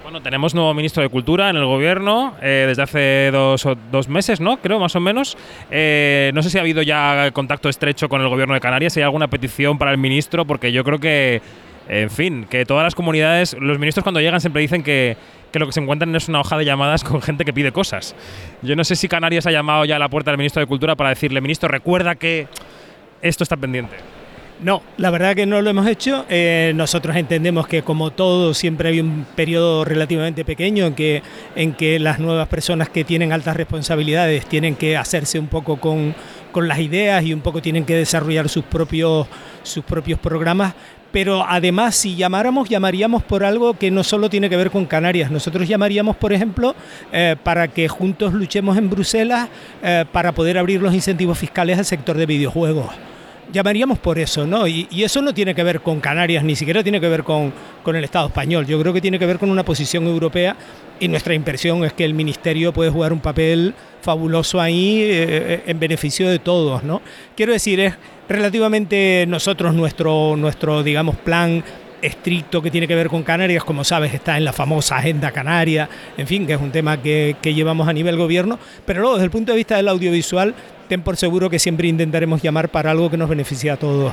[0.02, 4.40] Bueno, tenemos nuevo ministro de Cultura en el gobierno eh, desde hace dos, dos meses,
[4.40, 4.56] ¿no?
[4.56, 5.36] Creo, más o menos.
[5.70, 8.98] Eh, no sé si ha habido ya contacto estrecho con el gobierno de Canarias, si
[9.00, 11.40] hay alguna petición para el ministro, porque yo creo que,
[11.88, 15.16] en fin, que todas las comunidades, los ministros cuando llegan siempre dicen que,
[15.52, 18.16] que lo que se encuentran es una hoja de llamadas con gente que pide cosas.
[18.62, 20.96] Yo no sé si Canarias ha llamado ya a la puerta del ministro de Cultura
[20.96, 22.48] para decirle, ministro, recuerda que
[23.22, 23.96] esto está pendiente.
[24.62, 26.26] No, la verdad que no lo hemos hecho.
[26.28, 31.22] Eh, nosotros entendemos que como todo siempre hay un periodo relativamente pequeño en que,
[31.56, 36.14] en que las nuevas personas que tienen altas responsabilidades tienen que hacerse un poco con,
[36.52, 39.26] con las ideas y un poco tienen que desarrollar sus propios,
[39.62, 40.74] sus propios programas.
[41.10, 45.30] Pero además, si llamáramos, llamaríamos por algo que no solo tiene que ver con Canarias.
[45.30, 46.76] Nosotros llamaríamos, por ejemplo,
[47.12, 49.48] eh, para que juntos luchemos en Bruselas
[49.82, 53.09] eh, para poder abrir los incentivos fiscales al sector de videojuegos
[53.52, 54.66] llamaríamos por eso, ¿no?
[54.66, 57.96] Y, eso no tiene que ver con Canarias, ni siquiera tiene que ver con, con
[57.96, 58.66] el Estado español.
[58.66, 60.56] Yo creo que tiene que ver con una posición europea
[60.98, 65.80] y nuestra impresión es que el Ministerio puede jugar un papel fabuloso ahí eh, en
[65.80, 67.02] beneficio de todos, ¿no?
[67.36, 67.94] Quiero decir, es
[68.28, 71.64] relativamente nosotros nuestro, nuestro digamos, plan
[72.02, 75.88] estricto que tiene que ver con Canarias, como sabes, está en la famosa Agenda Canaria,
[76.16, 79.26] en fin, que es un tema que, que llevamos a nivel gobierno, pero luego desde
[79.26, 80.54] el punto de vista del audiovisual,
[80.88, 84.12] ten por seguro que siempre intentaremos llamar para algo que nos beneficie a todos.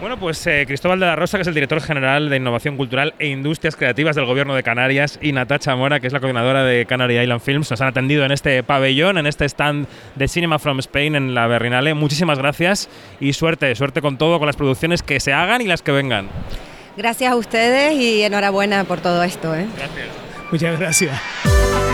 [0.00, 3.14] Bueno, pues eh, Cristóbal de la Rosa, que es el director general de Innovación Cultural
[3.18, 6.84] e Industrias Creativas del Gobierno de Canarias, y Natacha Mora, que es la coordinadora de
[6.84, 9.86] Canary Island Films, nos han atendido en este pabellón, en este stand
[10.16, 11.94] de Cinema from Spain en la Berrinale.
[11.94, 12.88] Muchísimas gracias
[13.20, 16.28] y suerte, suerte con todo, con las producciones que se hagan y las que vengan.
[16.96, 19.54] Gracias a ustedes y enhorabuena por todo esto.
[19.54, 19.66] ¿eh?
[19.76, 20.08] Gracias.
[20.50, 21.93] Muchas gracias.